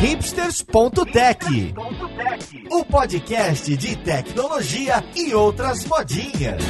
[0.00, 1.74] hipsters.tech,
[2.70, 6.62] o podcast de tecnologia e outras modinhas.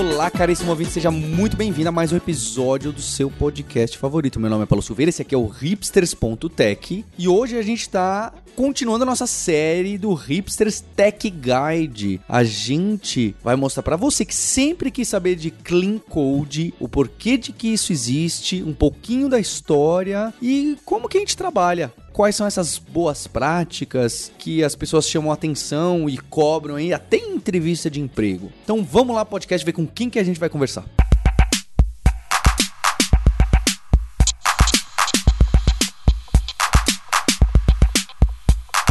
[0.00, 4.40] Olá, caríssimo ouvinte, seja muito bem-vindo a mais um episódio do seu podcast favorito.
[4.40, 8.32] Meu nome é Paulo Silveira, esse aqui é o hipsters.tech e hoje a gente está
[8.60, 12.20] continuando a nossa série do Hipsters Tech Guide.
[12.28, 17.38] A gente vai mostrar para você que sempre quis saber de Clean Code, o porquê
[17.38, 22.36] de que isso existe, um pouquinho da história e como que a gente trabalha quais
[22.36, 27.88] são essas boas práticas que as pessoas chamam atenção e cobram aí até em entrevista
[27.88, 28.52] de emprego.
[28.62, 30.84] Então vamos lá, podcast, ver com quem que a gente vai conversar.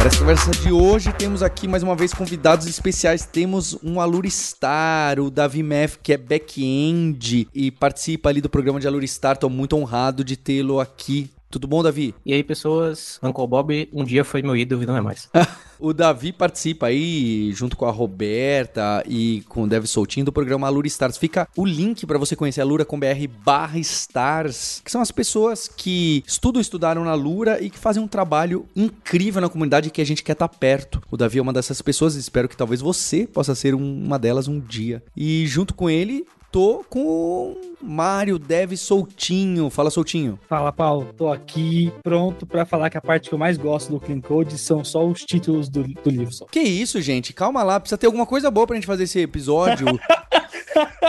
[0.00, 3.26] Para essa conversa de hoje, temos aqui mais uma vez convidados especiais.
[3.26, 8.86] Temos um Aluristar, o Davi Meff, que é back-end e participa ali do programa de
[8.86, 9.34] Aluristar.
[9.34, 12.14] Estou muito honrado de tê-lo aqui tudo bom, Davi?
[12.24, 13.18] E aí, pessoas?
[13.22, 15.28] Uncle Bob um dia foi meu ídolo e não é mais.
[15.80, 20.68] o Davi participa aí, junto com a Roberta e com o Dev Soltinho, do programa
[20.68, 21.18] Alura Stars.
[21.18, 25.10] Fica o link para você conhecer a Lura com BR barra Stars, que são as
[25.10, 30.00] pessoas que estudam, estudaram na Lura e que fazem um trabalho incrível na comunidade que
[30.00, 31.02] a gente quer estar tá perto.
[31.10, 34.46] O Davi é uma dessas pessoas e espero que talvez você possa ser uma delas
[34.46, 35.02] um dia.
[35.16, 39.70] E junto com ele, tô com Mário Dev Soltinho.
[39.70, 40.38] Fala, Soltinho.
[40.48, 41.12] Fala, Paulo.
[41.16, 44.58] Tô aqui pronto para falar que a parte que eu mais gosto do Clean Code
[44.58, 46.32] são só os títulos do, do livro.
[46.32, 46.46] Só.
[46.46, 47.32] Que isso, gente?
[47.32, 47.78] Calma lá.
[47.80, 49.86] Precisa ter alguma coisa boa pra gente fazer esse episódio.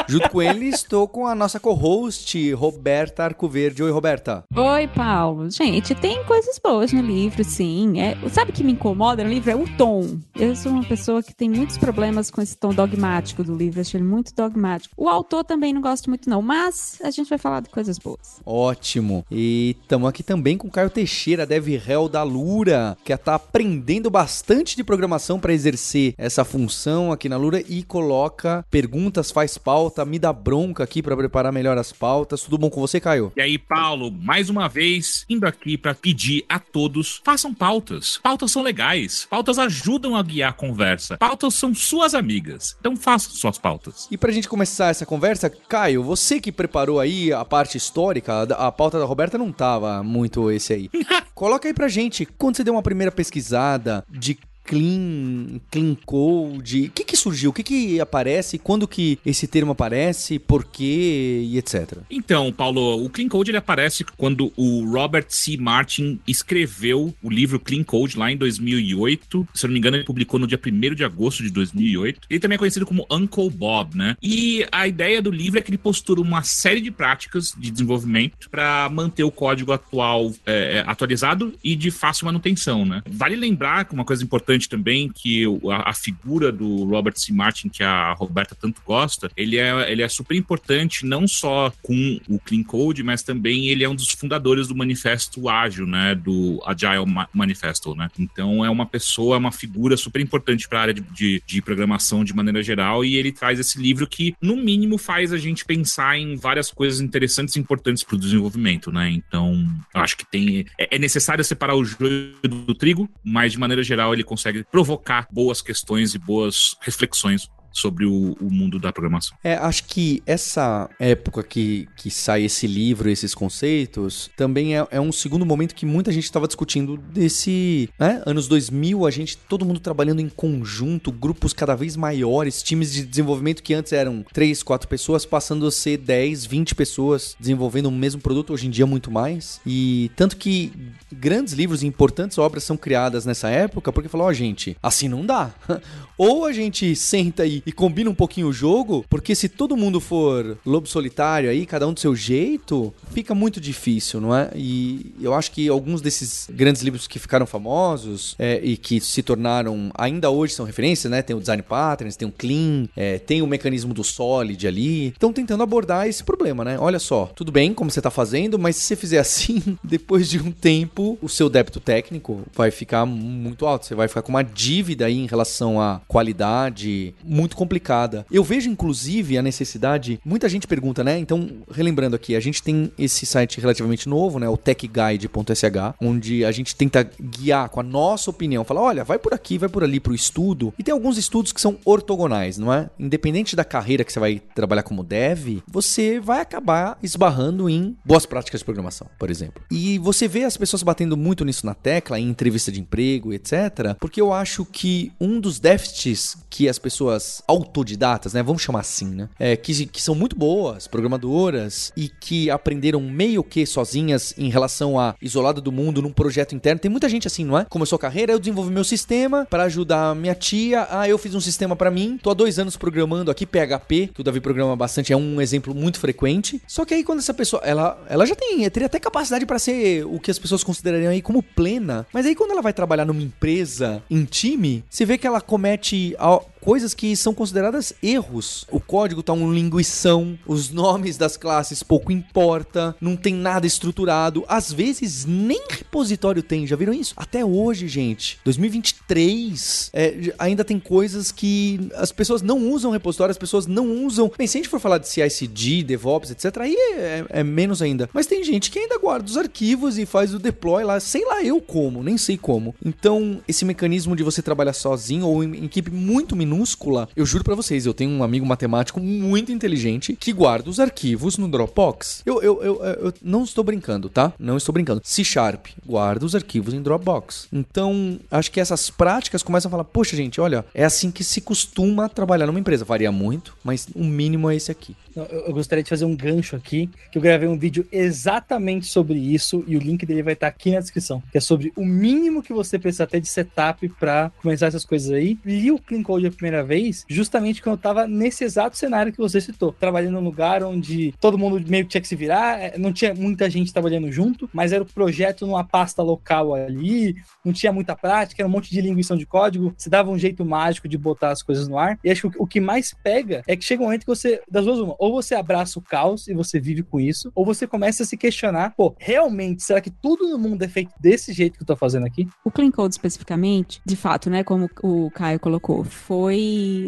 [0.08, 3.83] Junto com ele, estou com a nossa co-host, Roberta Arcoverde.
[3.83, 4.44] Oi, Roberta.
[4.55, 5.50] Oi, Paulo.
[5.50, 8.00] Gente, tem coisas boas no livro, sim.
[8.00, 9.52] É, sabe o que me incomoda no livro?
[9.52, 10.19] É o tom.
[10.36, 13.81] Eu sou uma pessoa que tem muitos problemas com esse tom dogmático do livro.
[13.81, 14.94] Acho ele muito dogmático.
[14.97, 16.41] O autor também não gosta muito, não.
[16.41, 18.41] Mas a gente vai falar de coisas boas.
[18.45, 19.25] Ótimo.
[19.31, 24.09] E estamos aqui também com o Caio Teixeira, Dev Hell da Lura, que está aprendendo
[24.09, 30.03] bastante de programação para exercer essa função aqui na Lura e coloca perguntas, faz pauta,
[30.05, 32.41] me dá bronca aqui para preparar melhor as pautas.
[32.41, 33.31] Tudo bom com você, Caio?
[33.35, 38.19] E aí, Paulo, mais uma vez, indo aqui para pedir a todos, façam pautas.
[38.23, 41.17] Pautas são legais, pautas ajudam a guiar a conversa.
[41.17, 44.07] Pautas são suas amigas, então façam suas pautas.
[44.09, 48.71] E pra gente começar essa conversa, Caio, você que preparou aí a parte histórica, a
[48.71, 50.89] pauta da Roberta não tava muito esse aí.
[51.35, 54.38] Coloca aí pra gente, quando você deu uma primeira pesquisada de
[54.71, 56.85] clean, clean code?
[56.85, 57.49] O que que surgiu?
[57.49, 58.57] O que que aparece?
[58.57, 60.39] Quando que esse termo aparece?
[60.39, 61.45] Por quê?
[61.45, 61.97] E etc.
[62.09, 65.57] Então, Paulo, o clean code ele aparece quando o Robert C.
[65.57, 69.47] Martin escreveu o livro Clean Code lá em 2008.
[69.53, 72.21] Se eu não me engano, ele publicou no dia 1 de agosto de 2008.
[72.29, 74.15] Ele também é conhecido como Uncle Bob, né?
[74.21, 78.49] E a ideia do livro é que ele postura uma série de práticas de desenvolvimento
[78.49, 83.01] para manter o código atual é, é, atualizado e de fácil manutenção, né?
[83.09, 87.33] Vale lembrar que uma coisa importante importante também que a, a, figura do Robert C.
[87.33, 92.19] Martin, que a Roberta tanto gosta, ele é, ele é super importante não só com
[92.27, 96.61] o Clean Code, mas também ele é um dos fundadores do Manifesto Ágil, né, do
[96.66, 98.09] Agile Manifesto, né.
[98.19, 102.23] Então é uma pessoa, uma figura super importante para a área de, de, de, programação
[102.23, 106.17] de maneira geral e ele traz esse livro que, no mínimo, faz a gente pensar
[106.17, 109.09] em várias coisas interessantes e importantes para o desenvolvimento, né.
[109.09, 113.83] Então, acho que tem é, é necessário separar o joio do trigo, mas de maneira
[113.83, 118.91] geral ele consegue consegue provocar boas questões e boas reflexões sobre o, o, mundo da
[118.91, 119.37] programação.
[119.43, 124.99] É, acho que essa época que, que sai esse livro, esses conceitos, também é, é
[124.99, 128.21] um segundo momento que muita gente estava discutindo desse, né?
[128.25, 133.05] Anos 2000, a gente, todo mundo trabalhando em conjunto, grupos cada vez maiores, times de
[133.05, 137.91] desenvolvimento que antes eram 3, 4 pessoas, passando a ser 10, 20 pessoas desenvolvendo o
[137.91, 139.61] mesmo produto, hoje em dia muito mais.
[139.65, 140.71] E tanto que
[141.11, 145.07] grandes livros e importantes obras são criadas nessa época, porque falou, ó, oh, gente, assim
[145.07, 145.51] não dá.
[146.17, 149.99] Ou a gente senta aí e combina um pouquinho o jogo, porque se todo mundo
[149.99, 154.50] for lobo solitário aí, cada um do seu jeito, fica muito difícil, não é?
[154.56, 159.24] E eu acho que alguns desses grandes livros que ficaram famosos é, e que se
[159.24, 161.21] tornaram, ainda hoje são referências, né?
[161.21, 165.07] Tem o Design Patterns, tem o Clean, é, tem o mecanismo do Solid ali.
[165.07, 166.77] Estão tentando abordar esse problema, né?
[166.80, 170.39] Olha só, tudo bem como você está fazendo, mas se você fizer assim, depois de
[170.39, 173.86] um tempo, o seu débito técnico vai ficar muito alto.
[173.86, 178.25] Você vai ficar com uma dívida aí em relação a qualidade muito complicada.
[178.30, 180.19] Eu vejo, inclusive, a necessidade.
[180.25, 181.18] Muita gente pergunta, né?
[181.18, 184.50] Então, relembrando aqui, a gente tem esse site relativamente novo, né?
[184.50, 188.66] O techguide.sh, onde a gente tenta guiar com a nossa opinião.
[188.66, 190.74] Falar, olha, vai por aqui, vai por ali pro estudo.
[190.78, 192.90] E tem alguns estudos que são ortogonais, não é?
[193.00, 198.25] Independente da carreira que você vai trabalhar como dev, você vai acabar esbarrando em boas
[198.25, 199.63] práticas de programação, por exemplo.
[199.72, 203.96] E você vê as pessoas batendo muito nisso na tecla, em entrevista de emprego, etc.
[203.98, 206.00] Porque eu acho que um dos déficits
[206.50, 208.44] que as pessoas autodidatas, né?
[208.44, 209.30] Vamos chamar assim, né?
[209.39, 215.00] É, que, que são muito boas, programadoras, e que aprenderam meio que sozinhas em relação
[215.00, 216.80] a isolada do mundo num projeto interno.
[216.80, 217.65] Tem muita gente assim, não é?
[217.65, 220.88] Começou a carreira, eu desenvolvi meu sistema para ajudar minha tia.
[220.89, 222.19] Ah, eu fiz um sistema para mim.
[222.21, 225.74] Tô há dois anos programando aqui PHP, que o Davi programa bastante, é um exemplo
[225.74, 226.62] muito frequente.
[226.68, 230.06] Só que aí quando essa pessoa, ela, ela já tem, teria até capacidade para ser
[230.06, 232.06] o que as pessoas considerariam aí como plena.
[232.13, 235.90] Mas aí quando ela vai trabalhar numa empresa, em time, você vê que ela comete
[235.91, 236.15] she
[236.62, 238.66] coisas que são consideradas erros.
[238.72, 244.46] O código tá um linguição, os nomes das classes pouco importa, não tem nada estruturado,
[244.48, 247.13] às vezes nem repositório tem, já viram isso?
[247.18, 253.38] Até hoje, gente, 2023, é, ainda tem coisas que as pessoas não usam repositório, as
[253.38, 254.31] pessoas não usam.
[254.38, 258.10] Bem, se a gente for falar de CI/CD, DevOps, etc, aí é, é menos ainda.
[258.13, 261.44] Mas tem gente que ainda guarda os arquivos e faz o deploy lá, sei lá
[261.44, 262.75] eu como, nem sei como.
[262.86, 267.07] Então, esse mecanismo de você trabalhar sozinho ou em equipe muito minúscula minúscula.
[267.15, 271.38] Eu juro para vocês, eu tenho um amigo matemático muito inteligente que guarda os arquivos
[271.38, 272.21] no Dropbox.
[272.25, 274.33] Eu, eu, eu, eu não estou brincando, tá?
[274.38, 275.01] Não estou brincando.
[275.03, 277.48] C Sharp guarda os arquivos em Dropbox.
[277.51, 281.39] Então, acho que essas práticas começam a falar: poxa, gente, olha, é assim que se
[281.42, 282.83] costuma trabalhar numa empresa.
[282.83, 284.95] Varia muito, mas o mínimo é esse aqui.
[285.15, 289.63] Eu gostaria de fazer um gancho aqui, que eu gravei um vídeo exatamente sobre isso
[289.68, 292.53] e o link dele vai estar aqui na descrição, que é sobre o mínimo que
[292.53, 295.38] você precisa ter de setup para começar essas coisas aí.
[295.45, 299.39] Li o Clean Code primeira vez, justamente quando eu tava nesse exato cenário que você
[299.39, 302.91] citou, trabalhando num lugar onde todo mundo meio que tinha que se virar, é, não
[302.91, 307.15] tinha muita gente trabalhando junto, mas era o projeto numa pasta local ali,
[307.45, 310.43] não tinha muita prática, era um monte de linguição de código, você dava um jeito
[310.43, 311.99] mágico de botar as coisas no ar.
[312.03, 314.65] E acho que o que mais pega é que chega um momento que você, das
[314.65, 318.01] duas uma, ou você abraça o caos e você vive com isso, ou você começa
[318.01, 321.63] a se questionar, pô, realmente, será que tudo no mundo é feito desse jeito que
[321.63, 322.27] eu tô fazendo aqui?
[322.43, 326.31] O Clean Code especificamente, de fato, né, como o Caio colocou, foi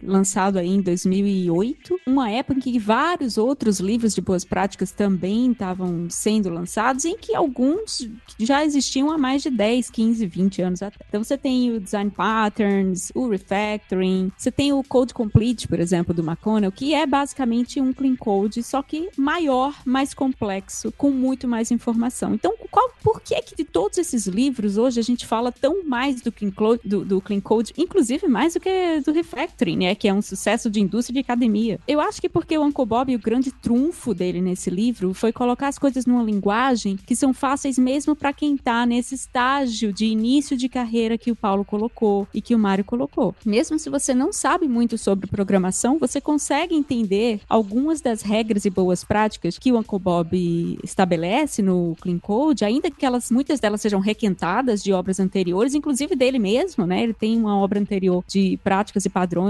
[0.04, 5.52] lançado aí em 2008, uma época em que vários outros livros de boas práticas também
[5.52, 8.08] estavam sendo lançados, em que alguns
[8.40, 10.98] já existiam há mais de 10, 15, 20 anos até.
[11.08, 16.14] Então você tem o Design Patterns, o Refactoring, você tem o Code Complete, por exemplo,
[16.14, 21.48] do McConnell, que é basicamente um clean code, só que maior, mais complexo, com muito
[21.48, 22.34] mais informação.
[22.34, 26.22] Então, qual, por que que de todos esses livros hoje a gente fala tão mais
[26.22, 30.08] do clean, code, do, do clean code, inclusive mais do que do refactoring, né, que
[30.08, 31.80] é um sucesso de indústria de academia?
[31.88, 35.68] Eu acho que porque o Uncle Bob, o grande trunfo dele nesse livro foi colocar
[35.68, 40.56] as coisas numa linguagem que são fáceis mesmo para quem tá nesse estágio de início
[40.56, 43.36] de carreira que o Paulo colocou e que o Mário colocou.
[43.46, 48.70] Mesmo se você não sabe muito sobre programação, você consegue entender algumas das regras e
[48.70, 53.82] boas práticas que o Uncle Bob estabelece no Clean Code, ainda que elas, muitas delas
[53.82, 57.04] sejam requentadas de obras anteriores, inclusive dele mesmo, né?
[57.04, 59.10] Ele tem uma obra anterior de práticas e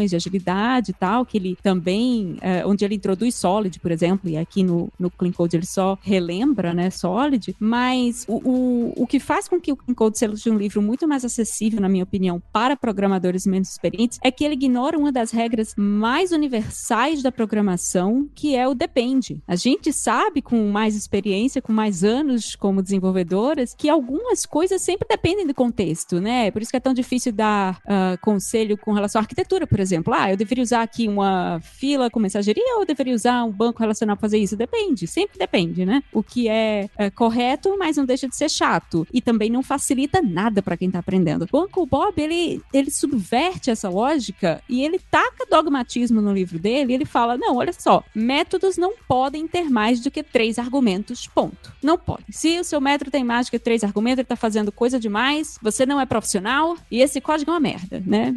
[0.10, 4.38] de agilidade e tal, que ele também, é, onde ele introduz Solid, por exemplo, e
[4.38, 9.20] aqui no, no Clean Code ele só relembra, né, Solid, mas o, o, o que
[9.20, 12.42] faz com que o Clean Code seja um livro muito mais acessível, na minha opinião,
[12.52, 18.28] para programadores menos experientes, é que ele ignora uma das regras mais universais da programação,
[18.34, 19.42] que é o depende.
[19.48, 25.08] A gente sabe com mais experiência, com mais anos como desenvolvedoras, que algumas coisas sempre
[25.08, 26.52] dependem do contexto, né?
[26.52, 30.14] Por isso que é tão difícil dar uh, conselho com relação à arquitetura, por exemplo.
[30.14, 33.80] Ah, eu deveria usar aqui uma fila com mensageria ou eu deveria usar um banco
[33.80, 34.56] relacional para fazer isso?
[34.56, 36.04] Depende, sempre depende, né?
[36.12, 39.08] O que é, é correto, mas não deixa de ser chato.
[39.14, 41.48] E também não facilita nada para quem tá aprendendo.
[41.52, 46.94] O Uncle Bob, ele, ele subverte essa lógica e ele taca dogmatismo no livro dele.
[46.94, 51.74] ele fala: não, olha só, métodos não podem ter mais do que três argumentos, ponto.
[51.82, 52.26] Não pode.
[52.30, 55.58] Se o seu método tem mais do que três argumentos, ele tá fazendo coisa demais,
[55.62, 58.34] você não é profissional e esse código é uma merda, né?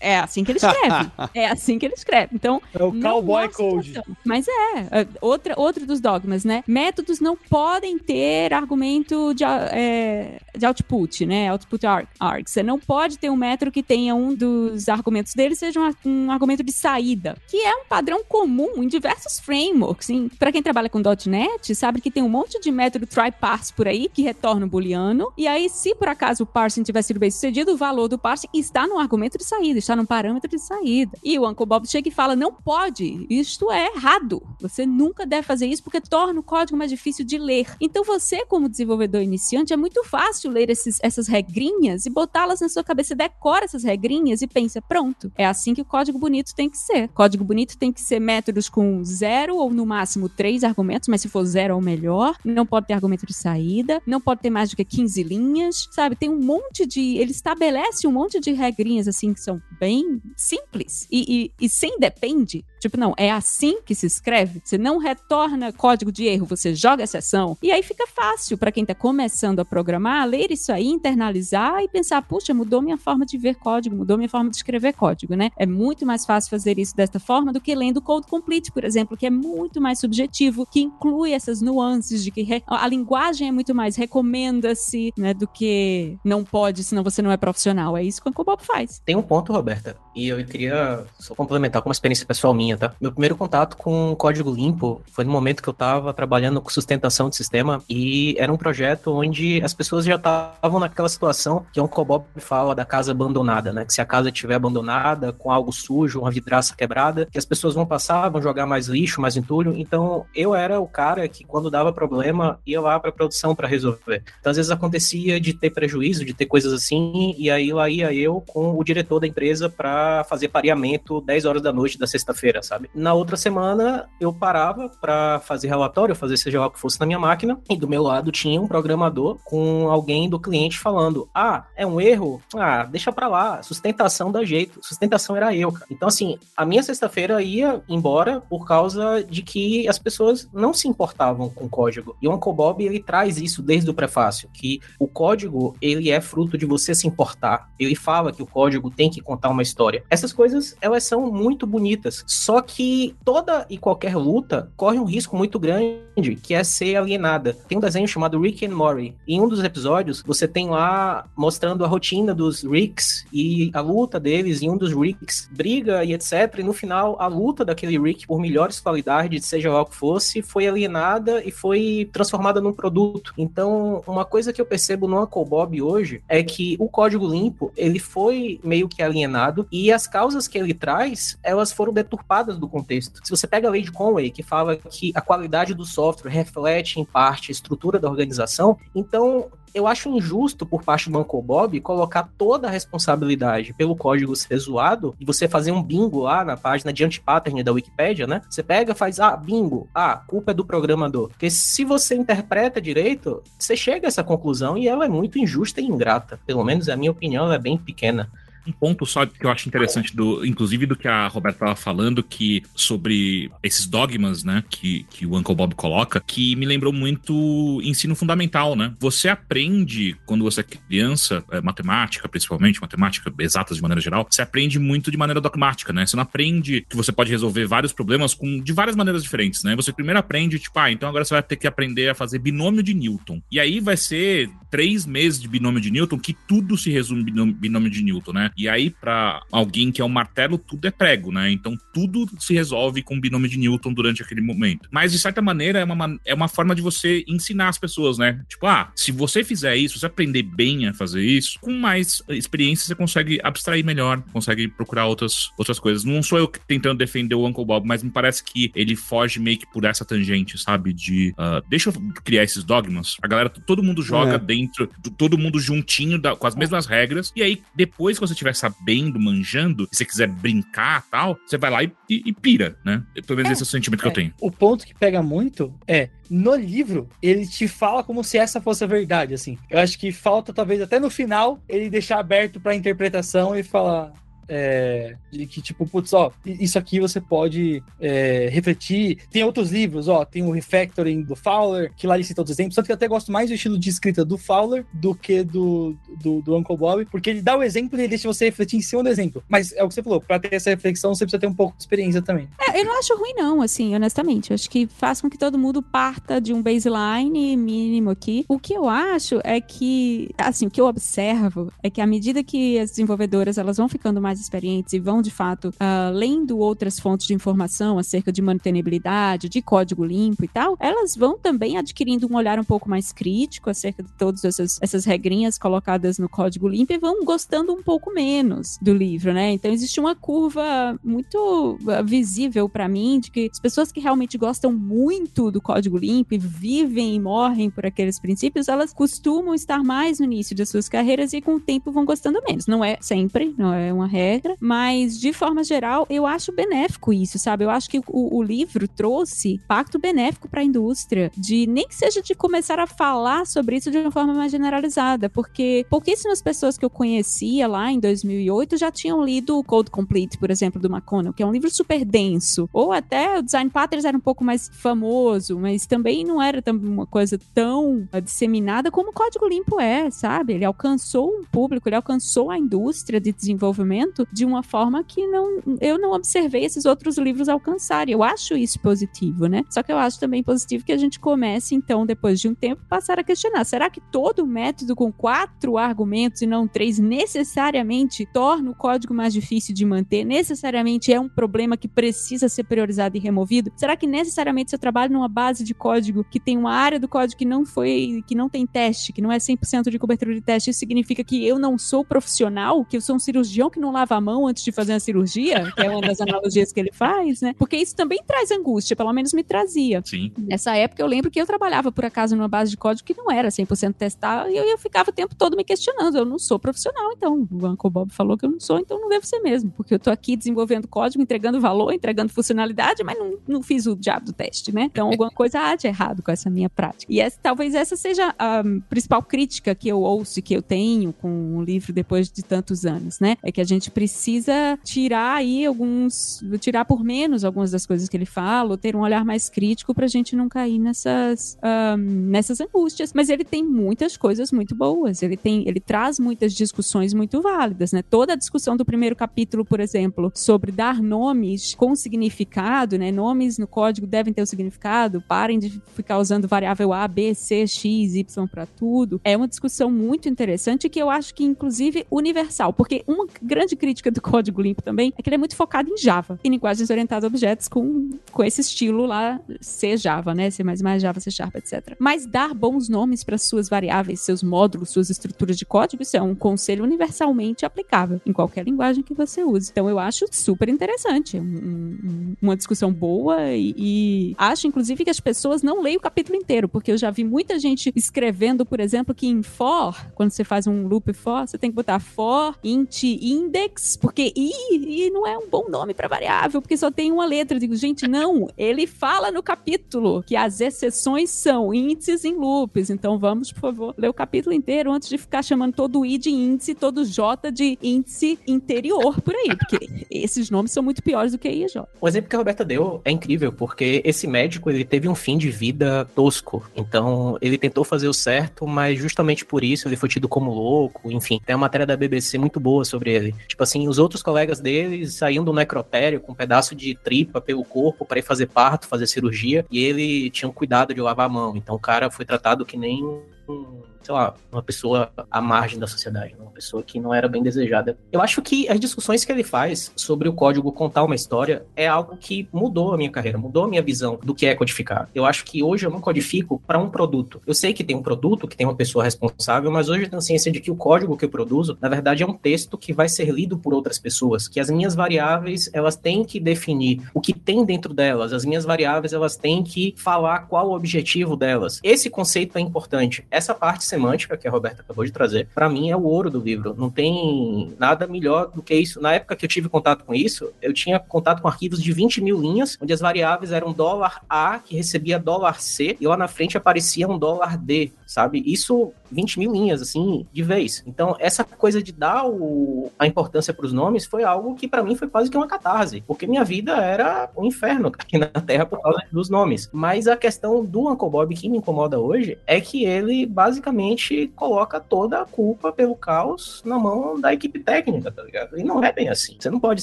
[0.00, 1.10] É assim que ele escreve.
[1.34, 2.30] é assim que ele escreve.
[2.34, 4.00] Então, é o cowboy code.
[4.24, 6.62] Mas é, é, outra, outro dos dogmas, né?
[6.66, 11.50] Métodos não podem ter argumento de, é, de output, né?
[11.50, 12.08] Output arg.
[12.46, 16.30] Você não pode ter um método que tenha um dos argumentos dele seja um, um
[16.30, 20.08] argumento de saída, que é um padrão comum em diversos frameworks.
[20.38, 23.88] Para quem trabalha com .NET, sabe que tem um monte de método try parse por
[23.88, 25.32] aí que retorna o booleano.
[25.36, 28.48] E aí, se por acaso o parsing tiver sido bem sucedido, o valor do parsing
[28.54, 31.18] está no argumento de saída, está no parâmetro parâmetro de saída.
[31.22, 34.42] E o Uncle Bob chega e fala: não pode, isto é errado.
[34.60, 37.66] Você nunca deve fazer isso porque torna o código mais difícil de ler.
[37.80, 42.68] Então, você, como desenvolvedor iniciante, é muito fácil ler esses, essas regrinhas e botá-las na
[42.68, 43.08] sua cabeça.
[43.08, 46.78] Você decora essas regrinhas e pensa: pronto, é assim que o código bonito tem que
[46.78, 47.08] ser.
[47.08, 51.28] Código bonito tem que ser métodos com zero ou no máximo três argumentos, mas se
[51.28, 54.76] for zero ou melhor, não pode ter argumento de saída, não pode ter mais do
[54.76, 56.16] que 15 linhas, sabe?
[56.16, 57.16] Tem um monte de.
[57.16, 61.98] Ele estabelece um monte de regrinhas assim que são bem simples e, e, e sem
[61.98, 62.64] depende.
[62.78, 64.60] Tipo, não, é assim que se escreve.
[64.64, 67.56] Você não retorna código de erro, você joga a exceção.
[67.62, 71.88] E aí fica fácil para quem está começando a programar, ler isso aí, internalizar e
[71.88, 75.50] pensar, puxa, mudou minha forma de ver código, mudou minha forma de escrever código, né?
[75.56, 79.16] É muito mais fácil fazer isso desta forma do que lendo Code Complete, por exemplo,
[79.16, 83.74] que é muito mais subjetivo, que inclui essas nuances de que a linguagem é muito
[83.74, 87.96] mais recomenda-se, né, do que não pode, senão você não é profissional.
[87.96, 89.00] É isso que o Bob faz.
[89.04, 92.92] Tem um ponto, Roberta, e eu queria só complementar com uma experiência pessoal minha, tá?
[93.00, 97.28] Meu primeiro contato com código limpo foi no momento que eu estava trabalhando com sustentação
[97.28, 101.88] de sistema e era um projeto onde as pessoas já estavam naquela situação que o
[102.04, 103.84] Bob fala da casa abandonada, né?
[103.84, 107.74] Que se a casa estiver abandonada, com algo sujo, uma vidraça quebrada, que as pessoas
[107.74, 109.74] vão passar, vão jogar mais lixo, mais entulho.
[109.76, 114.22] Então, eu era o cara que quando dava problema, ia lá para produção para resolver.
[114.40, 118.12] Então, às vezes acontecia de ter prejuízo, de ter coisas assim, e aí lá ia
[118.12, 122.57] eu com o diretor da empresa para fazer pareamento 10 horas da noite da sexta-feira,
[122.62, 122.90] sabe?
[122.94, 127.06] Na outra semana, eu parava para fazer relatório, fazer seja lá o que fosse na
[127.06, 131.64] minha máquina, e do meu lado tinha um programador com alguém do cliente falando: "Ah,
[131.76, 132.40] é um erro?
[132.54, 134.80] Ah, deixa para lá, sustentação dá jeito".
[134.82, 135.86] Sustentação era eu, cara.
[135.90, 140.88] Então assim, a minha sexta-feira ia embora por causa de que as pessoas não se
[140.88, 142.16] importavam com o código.
[142.20, 146.20] E o Uncle Bob, ele traz isso desde o prefácio, que o código, ele é
[146.20, 147.70] fruto de você se importar.
[147.78, 150.04] Ele fala que o código tem que contar uma história.
[150.10, 152.24] Essas coisas, elas são muito bonitas.
[152.48, 157.52] Só que toda e qualquer luta corre um risco muito grande, que é ser alienada.
[157.68, 159.14] Tem um desenho chamado Rick and Morty.
[159.28, 164.18] Em um dos episódios, você tem lá mostrando a rotina dos Ricks e a luta
[164.18, 166.54] deles, e um dos Ricks briga e etc.
[166.60, 170.40] E no final, a luta daquele Rick por melhores qualidades, seja lá o que fosse,
[170.40, 173.34] foi alienada e foi transformada num produto.
[173.36, 177.70] Então, uma coisa que eu percebo no Uncle Bob hoje é que o código limpo,
[177.76, 182.68] ele foi meio que alienado e as causas que ele traz, elas foram deturpadas do
[182.68, 183.20] contexto.
[183.24, 187.00] Se você pega a lei de Conway, que fala que a qualidade do software reflete
[187.00, 191.80] em parte a estrutura da organização, então eu acho injusto por parte do Uncle Bob
[191.80, 196.56] colocar toda a responsabilidade pelo código ser zoado e você fazer um bingo lá na
[196.56, 198.42] página de anti-pattern da Wikipedia, né?
[198.48, 201.28] Você pega, faz, ah, bingo, ah, culpa é do programador.
[201.28, 205.80] Porque se você interpreta direito, você chega a essa conclusão e ela é muito injusta
[205.80, 206.40] e ingrata.
[206.46, 208.30] Pelo menos a minha opinião ela é bem pequena
[208.68, 212.22] um ponto só que eu acho interessante, do, inclusive do que a Roberta estava falando,
[212.22, 217.80] que sobre esses dogmas, né, que, que o Uncle Bob coloca, que me lembrou muito
[217.82, 218.94] ensino fundamental, né?
[219.00, 224.42] Você aprende, quando você é criança, é, matemática, principalmente, matemática exatas de maneira geral, você
[224.42, 226.06] aprende muito de maneira dogmática, né?
[226.06, 229.74] Você não aprende que você pode resolver vários problemas com, de várias maneiras diferentes, né?
[229.76, 232.82] Você primeiro aprende, tipo, ah, então agora você vai ter que aprender a fazer binômio
[232.82, 233.40] de Newton.
[233.50, 237.54] E aí vai ser três meses de binômio de Newton que tudo se resume binômio,
[237.54, 238.50] binômio de Newton, né?
[238.58, 241.50] E aí, para alguém que é um martelo, tudo é prego, né?
[241.50, 244.88] Então tudo se resolve com o binômio de Newton durante aquele momento.
[244.90, 248.44] Mas, de certa maneira, é uma, é uma forma de você ensinar as pessoas, né?
[248.48, 252.22] Tipo, ah, se você fizer isso, se você aprender bem a fazer isso, com mais
[252.30, 256.04] experiência você consegue abstrair melhor, consegue procurar outras, outras coisas.
[256.04, 259.58] Não sou eu tentando defender o Uncle Bob, mas me parece que ele foge meio
[259.58, 260.92] que por essa tangente, sabe?
[260.92, 263.16] De uh, deixa eu criar esses dogmas.
[263.22, 264.38] A galera, todo mundo joga é.
[264.38, 267.32] dentro, todo mundo juntinho, da, com as mesmas regras.
[267.36, 271.70] E aí, depois que você estiver sabendo, manjando, e você quiser brincar tal, você vai
[271.70, 273.02] lá e, e, e pira, né?
[273.26, 274.02] Pelo menos é, esse é o sentimento é.
[274.02, 274.14] que eu é.
[274.14, 274.34] tenho.
[274.40, 278.84] O ponto que pega muito é, no livro, ele te fala como se essa fosse
[278.84, 279.58] a verdade, assim.
[279.70, 284.12] Eu acho que falta, talvez, até no final, ele deixar aberto pra interpretação e falar
[284.48, 289.18] é, de que, tipo, putz, ó, isso aqui você pode é, refletir.
[289.30, 292.74] Tem outros livros, ó, tem o Refactoring do Fowler, que lá ele cita outros exemplos,
[292.74, 295.96] tanto que eu até gosto mais do estilo de escrita do Fowler do que do,
[296.20, 298.82] do, do Uncle Bob, porque ele dá o exemplo e ele deixa você refletir em
[298.82, 299.42] cima do exemplo.
[299.48, 301.76] Mas é o que você falou, pra ter essa reflexão você precisa ter um pouco
[301.76, 302.48] de experiência também.
[302.60, 304.50] É, eu não acho ruim não, assim, honestamente.
[304.50, 308.44] Eu acho que faz com que todo mundo parta de um baseline mínimo aqui.
[308.48, 312.42] O que eu acho é que, assim, o que eu observo é que à medida
[312.42, 316.58] que as desenvolvedoras elas vão ficando mais mais experientes e vão, de fato, uh, lendo
[316.58, 321.76] outras fontes de informação acerca de mantenibilidade, de código limpo e tal, elas vão também
[321.76, 326.28] adquirindo um olhar um pouco mais crítico acerca de todas essas, essas regrinhas colocadas no
[326.28, 329.52] código limpo e vão gostando um pouco menos do livro, né?
[329.52, 334.38] Então existe uma curva muito ah, visível para mim de que as pessoas que realmente
[334.38, 339.82] gostam muito do código limpo e vivem e morrem por aqueles princípios, elas costumam estar
[339.82, 342.66] mais no início de suas carreiras e com o tempo vão gostando menos.
[342.66, 344.27] Não é sempre, não é uma regra,
[344.60, 347.64] mas de forma geral, eu acho benéfico isso, sabe?
[347.64, 351.94] Eu acho que o, o livro trouxe pacto benéfico para a indústria, de nem que
[351.94, 356.76] seja de começar a falar sobre isso de uma forma mais generalizada, porque pouquíssimas pessoas
[356.76, 360.88] que eu conhecia lá em 2008 já tinham lido o Code Complete, por exemplo, do
[360.88, 364.44] McConnell, que é um livro super denso, ou até o Design Patterns era um pouco
[364.44, 370.10] mais famoso, mas também não era uma coisa tão disseminada como o Código Limpo é,
[370.10, 370.54] sabe?
[370.54, 375.62] Ele alcançou um público, ele alcançou a indústria de desenvolvimento de uma forma que não,
[375.80, 378.12] eu não observei esses outros livros alcançarem.
[378.12, 379.64] Eu acho isso positivo, né?
[379.70, 382.82] Só que eu acho também positivo que a gente comece, então, depois de um tempo,
[382.88, 388.70] passar a questionar: será que todo método com quatro argumentos e não três necessariamente torna
[388.70, 390.24] o código mais difícil de manter?
[390.24, 393.72] Necessariamente é um problema que precisa ser priorizado e removido?
[393.76, 397.08] Será que necessariamente se eu trabalho numa base de código que tem uma área do
[397.08, 400.40] código que não foi, que não tem teste, que não é 100% de cobertura de
[400.40, 403.90] teste, isso significa que eu não sou profissional, que eu sou um cirurgião que não
[403.90, 406.90] lava a mão antes de fazer a cirurgia, que é uma das analogias que ele
[406.92, 407.54] faz, né?
[407.58, 410.02] Porque isso também traz angústia, pelo menos me trazia.
[410.04, 410.32] Sim.
[410.38, 413.30] Nessa época eu lembro que eu trabalhava por acaso numa base de código que não
[413.30, 416.58] era 100% testada e eu, eu ficava o tempo todo me questionando, eu não sou
[416.58, 417.46] profissional, então.
[417.50, 419.98] O Uncle Bob falou que eu não sou, então não devo ser mesmo, porque eu
[419.98, 424.32] tô aqui desenvolvendo código, entregando valor, entregando funcionalidade, mas não, não fiz o diabo do
[424.32, 424.82] teste, né?
[424.84, 427.12] Então alguma coisa há de errado com essa minha prática.
[427.12, 431.12] E essa, talvez essa seja a principal crítica que eu ouço e que eu tenho
[431.12, 433.36] com o livro depois de tantos anos, né?
[433.42, 438.16] É que a gente precisa tirar aí alguns, tirar por menos algumas das coisas que
[438.16, 442.60] ele fala, ou ter um olhar mais crítico pra gente não cair nessas, um, nessas
[442.60, 443.12] angústias.
[443.14, 447.92] Mas ele tem muitas coisas muito boas, ele tem, ele traz muitas discussões muito válidas,
[447.92, 448.02] né?
[448.02, 453.10] Toda a discussão do primeiro capítulo, por exemplo, sobre dar nomes com significado, né?
[453.10, 457.34] Nomes no código devem ter o um significado, parem de ficar usando variável A, B,
[457.34, 459.20] C, X, Y para tudo.
[459.24, 464.10] É uma discussão muito interessante que eu acho que, inclusive, universal, porque uma grande crítica
[464.10, 467.24] do código limpo também é que ele é muito focado em Java, em linguagens orientadas
[467.24, 470.50] a objetos com, com esse estilo lá, C Java, né?
[470.50, 470.62] C++,
[470.98, 471.96] Java, C Sharp, etc.
[471.98, 476.22] Mas dar bons nomes para suas variáveis, seus módulos, suas estruturas de código, isso é
[476.22, 479.70] um conselho universalmente aplicável em qualquer linguagem que você use.
[479.70, 485.10] Então eu acho super interessante, um, um, uma discussão boa e, e acho, inclusive, que
[485.10, 488.80] as pessoas não leem o capítulo inteiro, porque eu já vi muita gente escrevendo, por
[488.80, 492.56] exemplo, que em for, quando você faz um loop for, você tem que botar for
[492.62, 493.67] int index,
[494.00, 497.56] porque i, i não é um bom nome para variável, porque só tem uma letra.
[497.56, 502.90] Eu digo, gente, não, ele fala no capítulo que as exceções são índices em loops.
[502.90, 506.30] Então vamos, por favor, ler o capítulo inteiro antes de ficar chamando todo i de
[506.30, 511.38] índice, todo j de índice interior por aí, porque esses nomes são muito piores do
[511.38, 511.86] que i e j.
[512.00, 515.38] O exemplo que a Roberta deu é incrível, porque esse médico ele teve um fim
[515.38, 516.68] de vida tosco.
[516.76, 521.10] Então ele tentou fazer o certo, mas justamente por isso ele foi tido como louco.
[521.10, 523.34] Enfim, tem uma matéria da BBC muito boa sobre ele.
[523.46, 527.64] Tipo assim, os outros colegas dele saíam do necrotério com um pedaço de tripa pelo
[527.64, 531.28] corpo para ir fazer parto, fazer cirurgia, e ele tinha um cuidado de lavar a
[531.28, 531.56] mão.
[531.56, 533.04] Então o cara foi tratado que nem
[533.48, 537.42] um sei lá, uma pessoa à margem da sociedade, uma pessoa que não era bem
[537.42, 537.98] desejada.
[538.10, 541.86] Eu acho que as discussões que ele faz sobre o código contar uma história é
[541.86, 545.10] algo que mudou a minha carreira, mudou a minha visão do que é codificar.
[545.14, 547.42] Eu acho que hoje eu não codifico para um produto.
[547.46, 550.22] Eu sei que tem um produto, que tem uma pessoa responsável, mas hoje eu tenho
[550.22, 553.10] ciência de que o código que eu produzo, na verdade, é um texto que vai
[553.10, 557.34] ser lido por outras pessoas, que as minhas variáveis, elas têm que definir o que
[557.34, 561.78] tem dentro delas, as minhas variáveis, elas têm que falar qual o objetivo delas.
[561.84, 563.26] Esse conceito é importante.
[563.30, 566.40] Essa parte semântica que a Roberta acabou de trazer, para mim é o ouro do
[566.40, 566.74] livro.
[566.76, 569.00] Não tem nada melhor do que isso.
[569.00, 572.20] Na época que eu tive contato com isso, eu tinha contato com arquivos de 20
[572.20, 576.28] mil linhas, onde as variáveis eram dólar A, que recebia dólar C, e lá na
[576.28, 578.42] frente aparecia um dólar D, sabe?
[578.46, 580.82] Isso 20 mil linhas, assim, de vez.
[580.86, 584.82] Então, essa coisa de dar o, a importância para os nomes foi algo que para
[584.82, 588.66] mim foi quase que uma catarse, porque minha vida era um inferno aqui na Terra
[588.66, 589.68] por causa dos nomes.
[589.72, 594.80] Mas a questão do Uncle Bob que me incomoda hoje é que ele basicamente coloca
[594.80, 598.58] toda a culpa pelo caos na mão da equipe técnica, tá ligado?
[598.58, 599.36] E não é bem assim.
[599.38, 599.82] Você não pode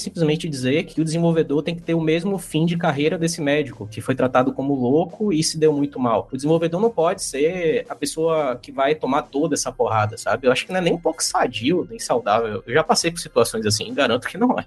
[0.00, 3.86] simplesmente dizer que o desenvolvedor tem que ter o mesmo fim de carreira desse médico,
[3.86, 6.28] que foi tratado como louco e se deu muito mal.
[6.32, 10.46] O desenvolvedor não pode ser a pessoa que vai tomar tomar toda essa porrada, sabe?
[10.46, 12.62] Eu acho que não é nem um pouco sadio, nem saudável.
[12.66, 14.64] Eu já passei por situações assim, garanto que não é.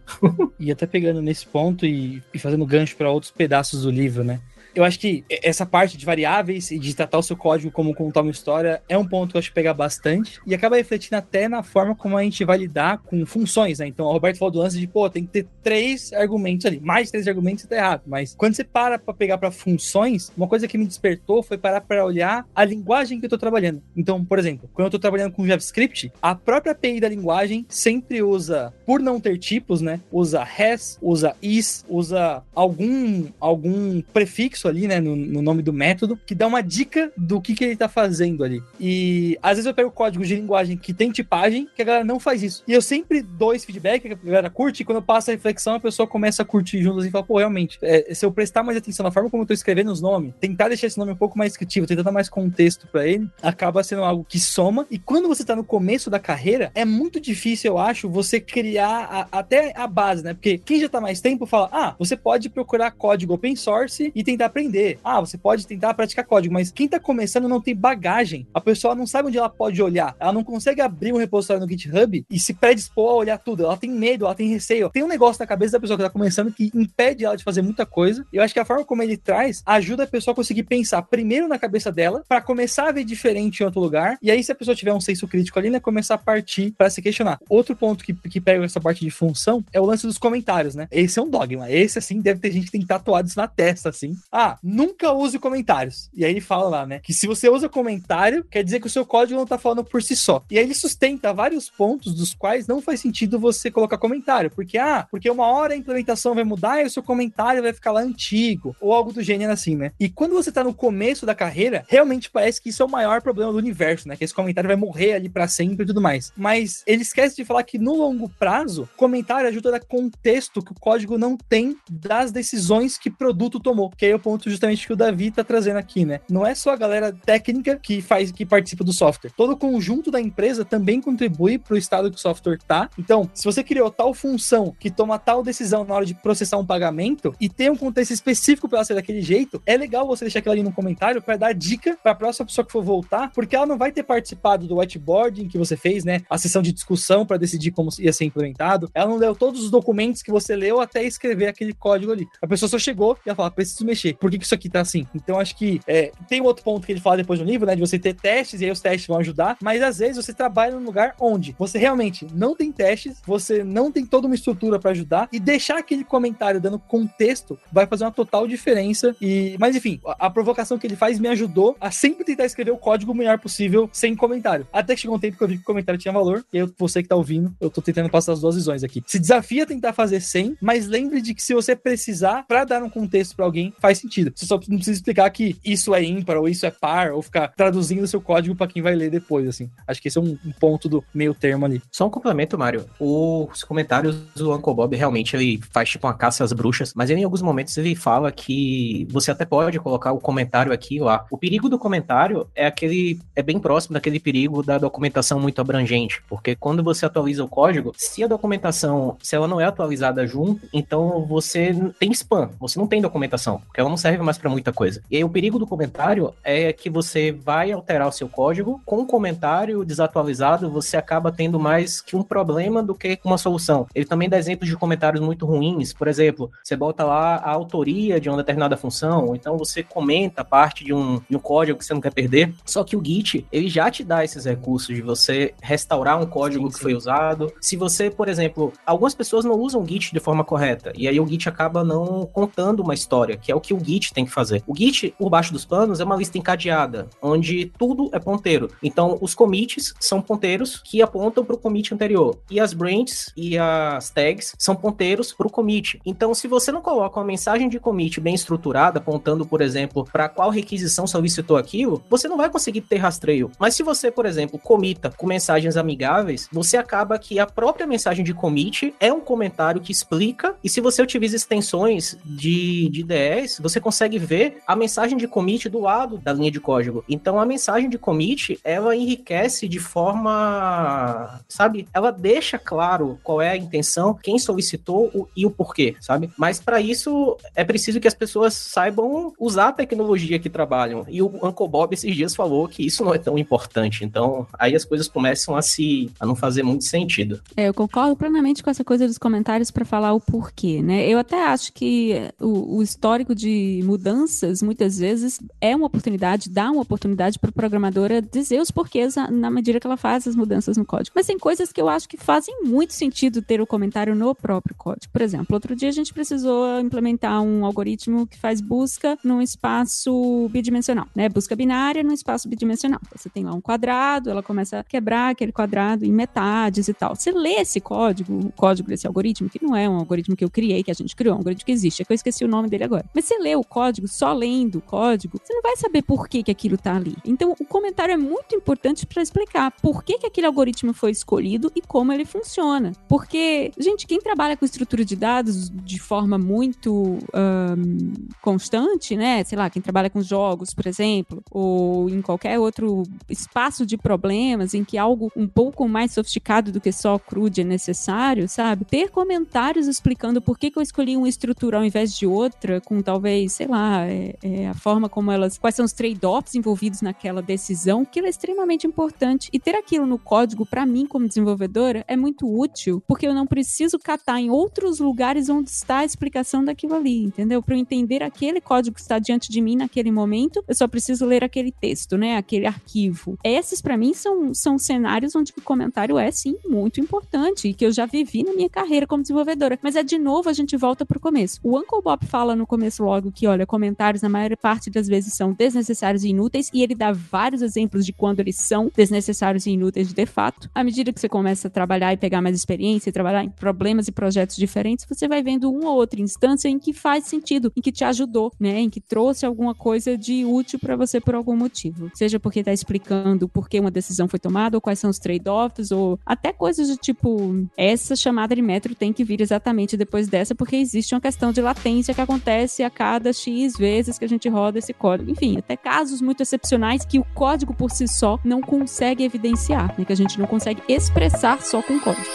[0.60, 4.40] e até pegando nesse ponto e, e fazendo gancho para outros pedaços do livro, né?
[4.76, 8.22] Eu acho que essa parte de variáveis e de tratar o seu código como contar
[8.22, 11.48] uma história é um ponto que eu acho que pega bastante e acaba refletindo até
[11.48, 13.88] na forma como a gente vai lidar com funções, né?
[13.88, 16.80] Então, o Roberto falou do lance de, pô, tem que ter três argumentos ali.
[16.80, 18.04] Mais três argumentos tá errado.
[18.06, 21.82] Mas quando você para pra pegar para funções, uma coisa que me despertou foi parar
[21.82, 23.82] para olhar a linguagem que eu tô trabalhando.
[23.96, 28.22] Então, por exemplo, quando eu tô trabalhando com JavaScript, a própria API da linguagem sempre
[28.22, 30.00] usa, por não ter tipos, né?
[30.12, 36.20] Usa has, usa is, usa algum, algum prefixo ali, né, no, no, nome do método,
[36.26, 38.62] que dá uma dica do que, que ele tá fazendo ali.
[38.80, 42.20] E às vezes eu pego código de linguagem que tem tipagem, que a galera não
[42.20, 42.64] faz isso.
[42.68, 45.34] E eu sempre dou esse feedback, que a galera curte, e quando eu passo a
[45.34, 48.64] reflexão, a pessoa começa a curtir juntos e fala, pô, realmente, é, se eu prestar
[48.64, 51.16] mais atenção na forma como eu tô escrevendo os nomes, tentar deixar esse nome um
[51.16, 54.86] pouco mais descritivo, tentar dar mais contexto para ele, acaba sendo algo que soma.
[54.90, 59.28] E quando você tá no começo da carreira, é muito difícil, eu acho, você criar
[59.32, 60.34] a, até a base, né?
[60.34, 64.24] Porque quem já tá mais tempo fala, ah, você pode procurar código open source e
[64.24, 65.00] tentar aprender.
[65.04, 68.48] Ah, você pode tentar praticar código, mas quem tá começando não tem bagagem.
[68.54, 70.16] A pessoa não sabe onde ela pode olhar.
[70.20, 73.64] Ela não consegue abrir um repositório no GitHub e se predispor a olhar tudo.
[73.64, 74.90] Ela tem medo, ela tem receio.
[74.90, 77.62] Tem um negócio na cabeça da pessoa que tá começando que impede ela de fazer
[77.62, 78.26] muita coisa.
[78.34, 81.02] E eu acho que a forma como ele traz ajuda a pessoa a conseguir pensar
[81.04, 84.18] primeiro na cabeça dela para começar a ver diferente em outro lugar.
[84.22, 86.90] E aí, se a pessoa tiver um senso crítico ali, né, começar a partir para
[86.90, 87.40] se questionar.
[87.50, 90.88] Outro ponto que, que pega essa parte de função é o lance dos comentários, né?
[90.92, 91.72] Esse é um dogma.
[91.72, 94.16] Esse, assim, deve ter gente que tem tatuado isso na testa, assim.
[94.32, 96.10] Ah, nunca use comentários.
[96.14, 97.00] E aí ele fala lá, né?
[97.00, 100.02] Que se você usa comentário, quer dizer que o seu código não tá falando por
[100.02, 100.44] si só.
[100.50, 104.52] E aí ele sustenta vários pontos dos quais não faz sentido você colocar comentário.
[104.52, 107.92] Porque, ah, porque uma hora a implementação vai mudar e o seu comentário vai ficar
[107.92, 108.76] lá antigo.
[108.80, 109.92] Ou algo do gênero assim, né?
[110.00, 113.22] E quando você tá no começo da carreira, realmente parece que isso é o maior
[113.22, 114.16] problema do universo, né?
[114.16, 116.32] Que esse comentário vai morrer ali para sempre e tudo mais.
[116.36, 120.72] Mas ele esquece de falar que no longo prazo, comentário ajuda a dar contexto que
[120.72, 123.90] o código não tem das decisões que produto tomou.
[123.92, 126.20] Que aí o ponto justamente que o Davi tá trazendo aqui, né?
[126.30, 129.32] Não é só a galera técnica que faz, que participa do software.
[129.36, 132.92] Todo o conjunto da empresa também contribui para o estado que o software tá.
[132.98, 136.66] Então, se você criou tal função que toma tal decisão na hora de processar um
[136.66, 140.40] pagamento e tem um contexto específico para ela ser daquele jeito, é legal você deixar
[140.40, 143.56] aquilo ali no comentário para dar dica para a próxima pessoa que for voltar, porque
[143.56, 146.22] ela não vai ter participado do whiteboarding que você fez, né?
[146.30, 148.92] A sessão de discussão para decidir como ia ser implementado.
[148.94, 152.28] Ela não leu todos os documentos que você leu até escrever aquele código ali.
[152.40, 154.19] A pessoa só chegou e ela fala: preciso mexer.
[154.20, 155.06] Por que, que isso aqui tá assim?
[155.16, 157.76] Então acho que é, tem outro ponto que ele fala depois no livro, né?
[157.76, 160.76] De você ter testes e aí os testes vão ajudar, mas às vezes você trabalha
[160.76, 164.92] num lugar onde você realmente não tem testes, você não tem toda uma estrutura para
[164.92, 169.16] ajudar e deixar aquele comentário dando contexto vai fazer uma total diferença.
[169.22, 172.72] E, mas enfim, a, a provocação que ele faz me ajudou a sempre tentar escrever
[172.72, 174.68] o código o melhor possível sem comentário.
[174.72, 176.72] Até que chegou um tempo que eu vi que o comentário tinha valor e eu,
[176.78, 179.04] você que tá ouvindo, eu tô tentando passar as duas visões aqui.
[179.08, 182.84] Se desafia a tentar fazer sem, mas lembre de que se você precisar para dar
[182.84, 184.09] um contexto para alguém, faz sentido.
[184.36, 187.50] Você só não precisa explicar que isso é ímpar ou isso é par, ou ficar
[187.50, 189.70] traduzindo seu código para quem vai ler depois, assim.
[189.88, 191.82] Acho que esse é um, um, ponto do meio termo ali.
[191.92, 192.86] Só um complemento, Mário.
[193.00, 197.22] Os comentários do Uncle Bob realmente ele faz tipo uma caça às bruxas, mas ele,
[197.22, 201.26] em alguns momentos ele fala que você até pode colocar o comentário aqui lá.
[201.30, 206.22] O perigo do comentário é aquele é bem próximo daquele perigo da documentação muito abrangente,
[206.28, 210.68] porque quando você atualiza o código, se a documentação, se ela não é atualizada junto,
[210.74, 214.74] então você tem spam, você não tem documentação, porque ela não serve mais para muita
[214.74, 215.02] coisa.
[215.12, 219.00] E aí o perigo do comentário é que você vai alterar o seu código, com
[219.00, 223.86] o comentário desatualizado, você acaba tendo mais que um problema do que uma solução.
[223.94, 228.20] Ele também dá exemplos de comentários muito ruins, por exemplo, você bota lá a autoria
[228.20, 231.86] de uma determinada função, ou então você comenta parte de um, de um código que
[231.86, 235.02] você não quer perder, só que o Git, ele já te dá esses recursos de
[235.02, 236.84] você restaurar um código sim, que sim.
[236.84, 237.52] foi usado.
[237.60, 241.20] Se você, por exemplo, algumas pessoas não usam o Git de forma correta, e aí
[241.20, 244.32] o Git acaba não contando uma história, que é o que o Git tem que
[244.32, 244.64] fazer.
[244.68, 248.70] O Git, por baixo dos panos, é uma lista encadeada, onde tudo é ponteiro.
[248.84, 252.38] Então, os commits são ponteiros que apontam para o commit anterior.
[252.50, 256.00] E as branches e as tags são ponteiros para o commit.
[256.06, 260.30] Então, se você não coloca uma mensagem de commit bem estruturada, apontando, por exemplo, para
[260.30, 263.52] qual requisição solicitou aquilo, você não vai conseguir ter rastreio.
[263.60, 268.24] Mas se você, por exemplo, comita com mensagens amigáveis, você acaba que a própria mensagem
[268.24, 273.60] de commit é um comentário que explica, e se você utiliza extensões de, de IDEs,
[273.62, 277.04] você você consegue ver a mensagem de commit do lado da linha de código.
[277.08, 281.88] Então a mensagem de commit, ela enriquece de forma, sabe?
[281.94, 286.30] Ela deixa claro qual é a intenção, quem solicitou o, e o porquê, sabe?
[286.38, 291.06] Mas para isso é preciso que as pessoas saibam usar a tecnologia que trabalham.
[291.08, 294.04] E o Uncle Bob esses dias falou que isso não é tão importante.
[294.04, 297.42] Então aí as coisas começam a se a não fazer muito sentido.
[297.56, 301.08] É, eu concordo plenamente com essa coisa dos comentários para falar o porquê, né?
[301.08, 306.72] Eu até acho que o, o histórico de mudanças muitas vezes é uma oportunidade, dá
[306.72, 310.78] uma oportunidade para o programadora dizer os porquês na medida que ela faz as mudanças
[310.78, 311.14] no código.
[311.16, 314.76] Mas tem coisas que eu acho que fazem muito sentido ter o comentário no próprio
[314.76, 315.12] código.
[315.12, 320.48] Por exemplo, outro dia a gente precisou implementar um algoritmo que faz busca num espaço
[320.50, 321.30] bidimensional, né?
[321.30, 323.00] Busca binária num espaço bidimensional.
[323.16, 327.16] Você tem lá um quadrado, ela começa a quebrar aquele quadrado em metades e tal.
[327.16, 330.50] Você lê esse código, o código desse algoritmo, que não é um algoritmo que eu
[330.50, 332.48] criei, que a gente criou, é um algoritmo que existe, é que eu esqueci o
[332.48, 333.06] nome dele agora.
[333.14, 336.44] Mas você lê o código, só lendo o código, você não vai saber por que,
[336.44, 337.16] que aquilo tá ali.
[337.26, 341.72] Então, o comentário é muito importante para explicar por que, que aquele algoritmo foi escolhido
[341.76, 342.92] e como ele funciona.
[343.08, 349.44] Porque, gente, quem trabalha com estrutura de dados de forma muito um, constante, né?
[349.44, 354.74] Sei lá, quem trabalha com jogos, por exemplo, ou em qualquer outro espaço de problemas
[354.74, 358.86] em que algo um pouco mais sofisticado do que só crude é necessário, sabe?
[358.86, 363.02] Ter comentários explicando por que, que eu escolhi uma estrutura ao invés de outra, com
[363.02, 365.58] talvez, sei lá, é, é a forma como elas.
[365.58, 369.50] quais são os trade-offs envolvidos naquela decisão, que é extremamente importante.
[369.54, 373.46] E ter aquilo no código, para mim, como desenvolvedora, é muito útil, porque eu não
[373.46, 377.62] preciso catar em outros lugares onde está a explicação daquilo ali, entendeu?
[377.62, 381.26] Para eu entender aquele código que está diante de mim naquele momento, eu só preciso
[381.26, 382.36] ler aquele texto, né?
[382.38, 383.38] Aquele arquivo.
[383.44, 387.86] Esses, para mim, são, são cenários onde o comentário é, sim, muito importante e que
[387.86, 389.78] eu já vivi na minha carreira como desenvolvedora.
[389.82, 391.60] Mas é de novo, a gente volta pro começo.
[391.64, 395.34] O Uncle Bob fala no começo logo que, olha, comentários na maior parte das vezes
[395.34, 399.72] são desnecessários e inúteis, e ele dá vários exemplos de quando eles são desnecessários e
[399.72, 400.70] inúteis de fato.
[400.74, 404.08] À medida que você começa a trabalhar e pegar mais experiência, e trabalhar em problemas
[404.08, 407.82] e projetos diferentes, você vai vendo uma ou outra instância em que faz sentido, em
[407.82, 408.80] que te ajudou, né?
[408.80, 412.12] Em que trouxe alguma coisa de útil para você por algum motivo.
[412.14, 415.92] Seja porque está explicando por que uma decisão foi tomada, ou quais são os trade-offs,
[415.92, 420.56] ou até coisas do tipo, essa chamada de metro tem que vir exatamente depois dessa,
[420.56, 424.48] porque existe uma questão de latência que acontece a cada X vezes que a gente
[424.48, 425.32] roda esse código.
[425.32, 430.06] Enfim, até casos muito excepcionais que o código por si só não consegue evidenciar, né?
[430.06, 432.26] Que a gente não consegue expressar só com código.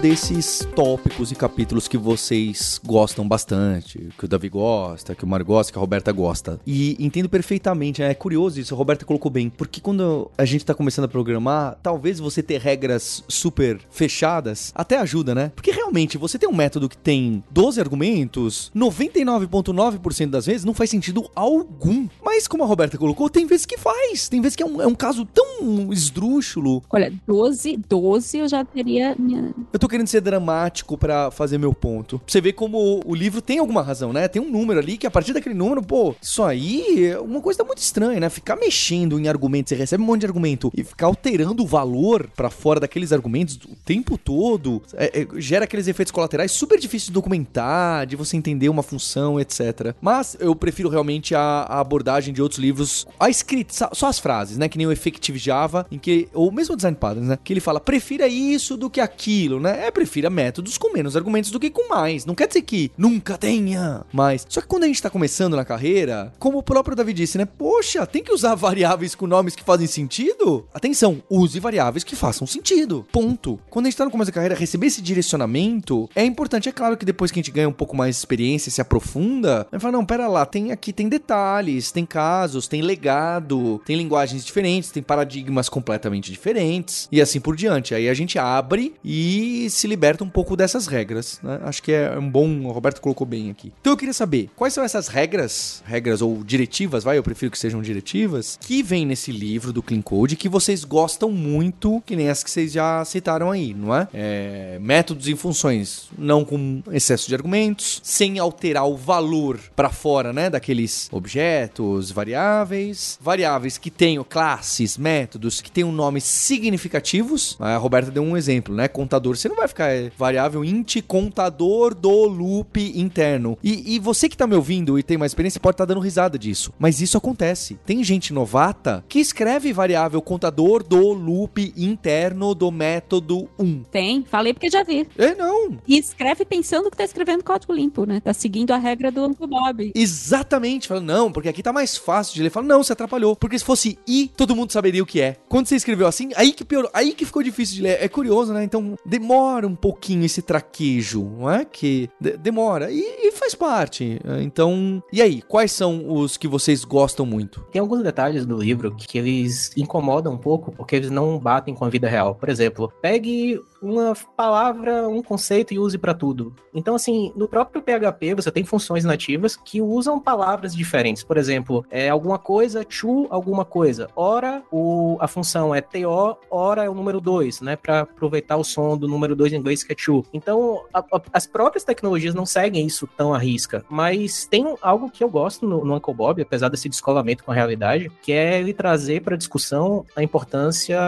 [0.00, 5.44] Desses tópicos e capítulos que vocês gostam bastante, que o Davi gosta, que o Mário
[5.44, 6.58] gosta, que a Roberta gosta.
[6.66, 10.72] E entendo perfeitamente, é curioso isso, a Roberta colocou bem, porque quando a gente tá
[10.72, 15.52] começando a programar, talvez você ter regras super fechadas até ajuda, né?
[15.54, 20.88] Porque realmente você tem um método que tem 12 argumentos, 99,9% das vezes não faz
[20.88, 22.08] sentido algum.
[22.24, 24.86] Mas como a Roberta colocou, tem vezes que faz, tem vezes que é um, é
[24.86, 26.82] um caso tão esdrúxulo.
[26.88, 29.52] Olha, 12, 12 eu já teria minha...
[29.70, 32.20] Eu tô querendo ser dramático para fazer meu ponto.
[32.26, 34.28] Você vê como o livro tem alguma razão, né?
[34.28, 37.64] Tem um número ali que a partir daquele número, pô, isso aí é uma coisa
[37.64, 38.30] muito estranha, né?
[38.30, 42.28] Ficar mexendo em argumentos, você recebe um monte de argumento e ficar alterando o valor
[42.34, 47.06] para fora daqueles argumentos o tempo todo, é, é, gera aqueles efeitos colaterais super difíceis
[47.08, 49.94] de documentar, de você entender uma função, etc.
[50.00, 54.58] Mas eu prefiro realmente a, a abordagem de outros livros, a escrita, só as frases,
[54.58, 54.68] né?
[54.68, 57.38] Que nem o Effective Java, em que, ou mesmo o Design Patterns, né?
[57.42, 59.79] Que ele fala, prefira isso do que aquilo, né?
[59.80, 62.26] É, prefira métodos com menos argumentos do que com mais.
[62.26, 64.46] Não quer dizer que nunca tenha mais.
[64.46, 67.46] Só que quando a gente tá começando na carreira, como o próprio Davi disse, né?
[67.46, 70.68] Poxa, tem que usar variáveis com nomes que fazem sentido?
[70.74, 73.06] Atenção, use variáveis que façam sentido.
[73.10, 73.58] Ponto.
[73.70, 76.68] Quando a gente tá no começo da carreira, receber esse direcionamento é importante.
[76.68, 79.66] É claro que depois que a gente ganha um pouco mais de experiência, se aprofunda,
[79.72, 83.96] a gente fala, não, pera lá, tem aqui, tem detalhes, tem casos, tem legado, tem
[83.96, 87.94] linguagens diferentes, tem paradigmas completamente diferentes e assim por diante.
[87.94, 91.40] Aí a gente abre e se liberta um pouco dessas regras.
[91.42, 91.60] Né?
[91.64, 92.48] Acho que é um bom.
[92.66, 93.72] O Roberto colocou bem aqui.
[93.80, 97.18] Então eu queria saber quais são essas regras, regras ou diretivas, vai?
[97.18, 101.30] Eu prefiro que sejam diretivas, que vem nesse livro do Clean Code que vocês gostam
[101.30, 104.08] muito, que nem as que vocês já citaram aí, não é?
[104.12, 110.32] é métodos e funções não com excesso de argumentos, sem alterar o valor para fora,
[110.32, 110.50] né?
[110.50, 117.56] Daqueles objetos, variáveis, variáveis que tenham classes, métodos que tenham nomes significativos.
[117.58, 118.88] A Roberta deu um exemplo, né?
[118.88, 123.58] Contador, você não vai ficar é, variável int contador do loop interno.
[123.62, 126.02] E, e você que tá me ouvindo e tem mais experiência pode estar tá dando
[126.02, 126.72] risada disso.
[126.78, 127.78] Mas isso acontece.
[127.84, 133.84] Tem gente novata que escreve variável contador do loop interno do método 1.
[133.90, 135.06] Tem, falei porque já vi.
[135.18, 135.78] É, não.
[135.86, 138.20] E escreve pensando que tá escrevendo código limpo, né?
[138.20, 139.92] Tá seguindo a regra do Uncle Bob.
[139.94, 140.88] Exatamente.
[140.88, 142.50] Fala, não, porque aqui tá mais fácil de ler.
[142.50, 143.36] Fala, não, você atrapalhou.
[143.36, 145.36] Porque se fosse I, todo mundo saberia o que é.
[145.48, 147.98] Quando você escreveu assim, aí que piorou, aí que ficou difícil de ler.
[148.00, 148.64] É curioso, né?
[148.64, 151.64] Então demora um pouquinho esse traquejo, não é?
[151.64, 152.08] Que
[152.40, 152.90] demora.
[152.90, 154.20] E, e faz parte.
[154.40, 157.60] Então, e aí, quais são os que vocês gostam muito?
[157.72, 161.84] Tem alguns detalhes do livro que eles incomodam um pouco porque eles não batem com
[161.84, 162.34] a vida real.
[162.34, 166.54] Por exemplo, pegue uma palavra, um conceito e use para tudo.
[166.74, 171.22] Então, assim, no próprio PHP você tem funções nativas que usam palavras diferentes.
[171.22, 174.08] Por exemplo, é alguma coisa, to alguma coisa.
[174.14, 177.76] Ora, o, a função é to, ora é o número 2, né?
[177.76, 179.96] Para aproveitar o som do número 2 em inglês que é.
[180.34, 183.84] Então, a, a, as próprias tecnologias não seguem isso tão à risca.
[183.88, 187.54] Mas tem algo que eu gosto no, no Uncle Bob, apesar desse descolamento com a
[187.54, 190.98] realidade, que é ele trazer para discussão a importância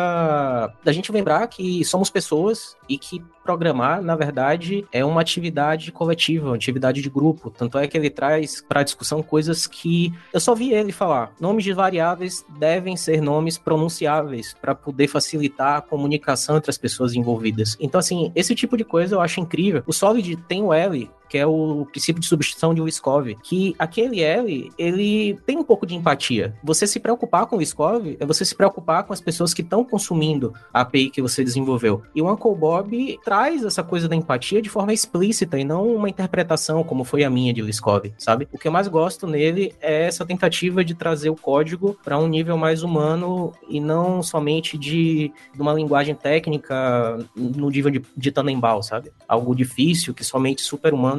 [0.83, 6.48] da gente lembrar que somos pessoas e que programar, na verdade, é uma atividade coletiva,
[6.48, 7.50] uma atividade de grupo.
[7.50, 11.33] Tanto é que ele traz para discussão coisas que eu só vi ele falar.
[11.40, 17.14] Nomes de variáveis devem ser nomes pronunciáveis para poder facilitar a comunicação entre as pessoas
[17.14, 17.76] envolvidas.
[17.81, 19.83] Então, assim, esse tipo de coisa eu acho incrível.
[19.87, 24.21] O Solid tem o L, que é o princípio de substituição de Wiskov, que aquele
[24.21, 26.55] L, ele tem um pouco de empatia.
[26.62, 29.83] Você se preocupar com o Wiskov é você se preocupar com as pessoas que estão
[29.83, 32.03] consumindo a API que você desenvolveu.
[32.14, 36.07] E o Uncle Bob traz essa coisa da empatia de forma explícita e não uma
[36.07, 38.47] interpretação como foi a minha de Wiskov, sabe?
[38.53, 42.29] O que eu mais gosto nele é essa tentativa de trazer o código para um
[42.29, 48.31] nível mais humano e não somente de, de uma linguagem técnica no nível de, de
[48.31, 49.11] Tannenbaum, sabe?
[49.27, 50.61] Algo difícil que somente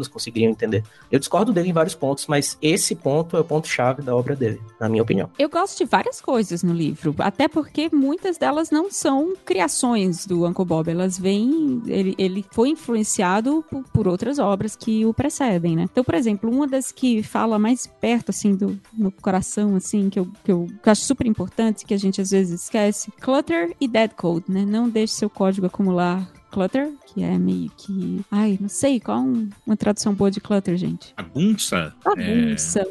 [0.07, 0.83] conseguiriam entender.
[1.11, 4.61] Eu discordo dele em vários pontos, mas esse ponto é o ponto-chave da obra dele,
[4.79, 5.29] na minha opinião.
[5.37, 10.45] Eu gosto de várias coisas no livro, até porque muitas delas não são criações do
[10.45, 11.81] Uncle Bob, elas vêm.
[11.85, 15.83] Ele, ele foi influenciado por, por outras obras que o precedem, né?
[15.83, 18.79] Então, por exemplo, uma das que fala mais perto, assim, do
[19.21, 22.31] coração, assim, que eu, que eu, que eu acho super importante, que a gente às
[22.31, 24.65] vezes esquece, Clutter e Dead Code, né?
[24.65, 28.21] Não deixe seu código acumular clutter, que é meio que.
[28.29, 31.13] Ai, não sei, qual um, uma tradução boa de clutter, gente?
[31.17, 31.93] Bagunça?
[32.05, 32.87] Bagunça.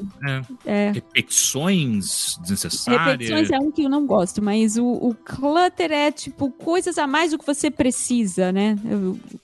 [0.67, 0.93] É, é.
[0.93, 3.31] Repetições desnecessárias.
[3.31, 7.07] Repetições é um que eu não gosto, mas o, o, clutter é tipo coisas a
[7.07, 8.77] mais do que você precisa, né?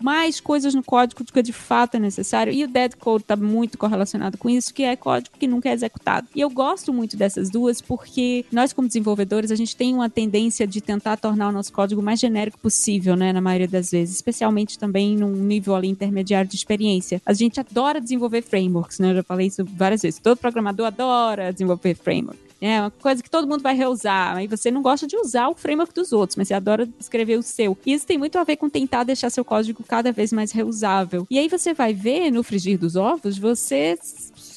[0.02, 2.52] Mais coisas no código do que de fato é necessário.
[2.52, 5.72] E o dead code tá muito correlacionado com isso, que é código que nunca é
[5.72, 6.26] executado.
[6.34, 10.66] E eu gosto muito dessas duas porque nós, como desenvolvedores, a gente tem uma tendência
[10.66, 13.32] de tentar tornar o nosso código mais genérico possível, né?
[13.32, 17.20] Na maioria das vezes especialmente também num nível ali intermediário de experiência.
[17.24, 19.10] A gente adora desenvolver frameworks, né?
[19.10, 20.20] Eu já falei isso várias vezes.
[20.20, 22.48] Todo programador adora desenvolver framework.
[22.60, 24.36] É uma coisa que todo mundo vai reusar.
[24.36, 27.42] Aí você não gosta de usar o framework dos outros, mas você adora escrever o
[27.42, 27.78] seu.
[27.86, 31.26] E isso tem muito a ver com tentar deixar seu código cada vez mais reusável.
[31.30, 33.96] E aí você vai ver no frigir dos ovos, você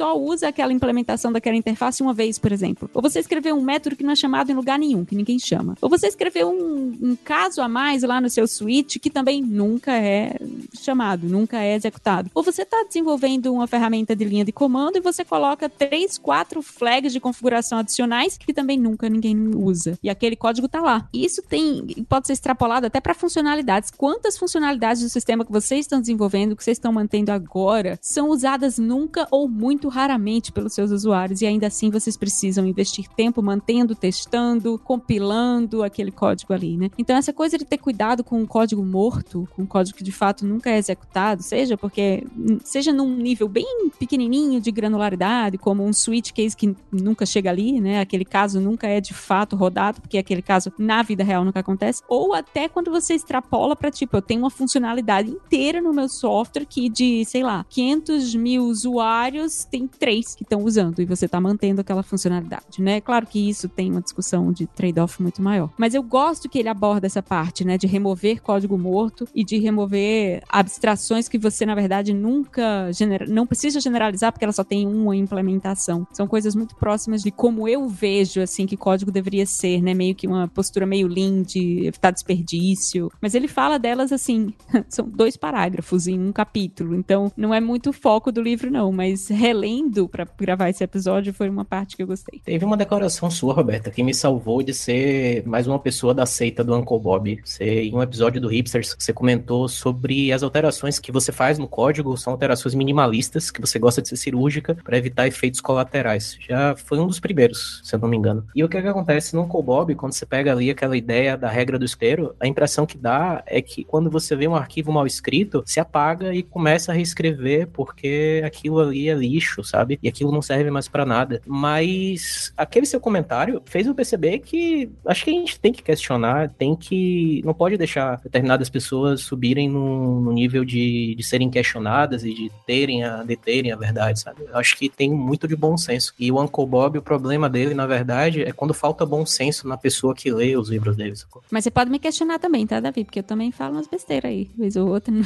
[0.02, 2.90] só usa aquela implementação daquela interface uma vez, por exemplo.
[2.92, 5.78] Ou você escreveu um método que não é chamado em lugar nenhum, que ninguém chama.
[5.80, 9.96] Ou você escreveu um, um caso a mais lá no seu switch que também nunca
[9.96, 10.36] é
[10.74, 12.32] chamado, nunca é executado.
[12.34, 16.64] Ou você está desenvolvendo uma ferramenta de linha de comando e você coloca três, quatro
[16.64, 20.00] flags de configuração adicionais que também nunca ninguém usa.
[20.02, 21.08] E aquele código está lá.
[21.14, 23.92] Isso tem pode ser extrapolado até para funcionalidades.
[23.92, 28.80] Quantas funcionalidades do sistema que vocês estão desenvolvendo, que vocês estão mantendo agora, são usadas
[28.80, 33.94] nunca ou muito raramente pelos seus usuários e ainda assim vocês precisam investir tempo mantendo,
[33.94, 36.90] testando, compilando aquele código ali, né?
[36.98, 40.12] Então essa coisa de ter cuidado com um código morto, com um código que de
[40.12, 42.24] fato nunca é executado, seja porque
[42.64, 47.80] seja num nível bem pequenininho de granularidade, como um switch case que nunca chega ali,
[47.80, 48.00] né?
[48.00, 52.02] Aquele caso nunca é de fato rodado, porque aquele caso na vida real nunca acontece,
[52.08, 56.66] ou até quando você extrapola para tipo, eu tenho uma funcionalidade inteira no meu software
[56.66, 61.26] que de, sei lá, 500 mil usuários tem tem três que estão usando e você
[61.26, 63.02] está mantendo aquela funcionalidade, né?
[63.02, 65.70] Claro que isso tem uma discussão de trade-off muito maior.
[65.78, 67.78] Mas eu gosto que ele aborda essa parte, né?
[67.78, 73.26] De remover código morto e de remover abstrações que você, na verdade, nunca genera...
[73.26, 76.06] não precisa generalizar porque ela só tem uma implementação.
[76.14, 79.94] São coisas muito próximas de como eu vejo, assim, que código deveria ser, né?
[79.94, 83.12] Meio que uma postura meio lean de evitar desperdício.
[83.22, 84.54] Mas ele fala delas, assim,
[84.90, 86.96] são dois parágrafos em um capítulo.
[86.96, 88.92] Então, não é muito foco do livro, não.
[88.92, 89.30] Mas
[89.62, 92.42] relendo para gravar esse episódio foi uma parte que eu gostei.
[92.44, 96.64] Teve uma declaração sua, Roberta, que me salvou de ser mais uma pessoa da seita
[96.64, 97.40] do Uncle Bob.
[97.44, 101.68] Você, em um episódio do Hipsters, você comentou sobre as alterações que você faz no
[101.68, 106.38] código, são alterações minimalistas, que você gosta de ser cirúrgica para evitar efeitos colaterais.
[106.40, 108.46] Já foi um dos primeiros, se eu não me engano.
[108.56, 111.38] E o que, é que acontece no Uncle Bob, quando você pega ali aquela ideia
[111.38, 114.92] da regra do espelho, a impressão que dá é que quando você vê um arquivo
[114.92, 120.00] mal escrito, se apaga e começa a reescrever porque aquilo ali é lixo, sabe?
[120.02, 121.42] E aquilo não serve mais para nada.
[121.46, 126.50] Mas aquele seu comentário fez eu perceber que acho que a gente tem que questionar,
[126.50, 127.42] tem que.
[127.44, 132.52] Não pode deixar determinadas pessoas subirem no, no nível de, de serem questionadas e de
[132.66, 134.44] terem a, deterem a verdade, sabe?
[134.44, 136.14] Eu acho que tem muito de bom senso.
[136.20, 139.78] E o Uncle Bob, o problema dele, na verdade, é quando falta bom senso na
[139.78, 141.16] pessoa que lê os livros dele.
[141.16, 141.44] Sacou?
[141.52, 143.04] Mas você pode me questionar também, tá, Davi?
[143.04, 145.14] Porque eu também falo umas besteiras aí, vez ou outra.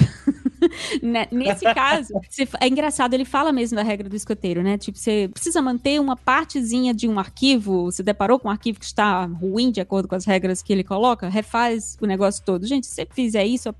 [1.01, 2.13] Né, nesse caso,
[2.59, 4.78] é engraçado, ele fala mesmo da regra do escoteiro, né?
[4.78, 8.86] Tipo, você precisa manter uma partezinha de um arquivo, você deparou com um arquivo que
[8.86, 12.66] está ruim de acordo com as regras que ele coloca, refaz o negócio todo.
[12.66, 13.74] Gente, se você fizer isso,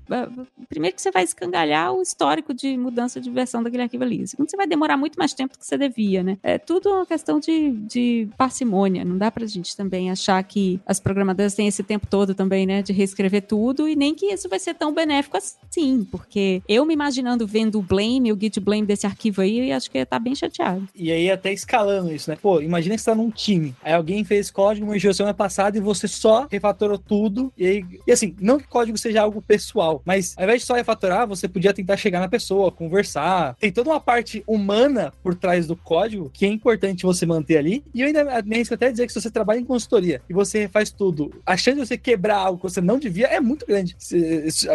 [0.68, 4.26] primeiro que você vai escangalhar o histórico de mudança de versão daquele arquivo ali.
[4.26, 6.38] Segundo, você vai demorar muito mais tempo do que você devia, né?
[6.42, 9.04] É tudo uma questão de, de parcimônia.
[9.04, 12.82] Não dá pra gente também achar que as programadoras têm esse tempo todo também, né?
[12.82, 16.94] De reescrever tudo e nem que isso vai ser tão benéfico assim, porque eu me
[16.94, 20.22] imaginando vendo o blame, o git blame desse arquivo aí, acho que ia estar tá
[20.26, 20.88] bem chateado.
[20.94, 22.36] E aí até escalando isso, né?
[22.40, 25.80] Pô, imagina que você tá num time, aí alguém fez código, uma semana passada e
[25.80, 30.34] você só refatorou tudo, e aí, e assim, não que código seja algo pessoal, mas
[30.36, 34.00] ao invés de só refatorar, você podia tentar chegar na pessoa, conversar, tem toda uma
[34.00, 38.42] parte humana por trás do código que é importante você manter ali, e eu ainda
[38.42, 41.56] me arrisco até dizer que se você trabalha em consultoria e você faz tudo, a
[41.56, 43.96] chance de você quebrar algo que você não devia é muito grande.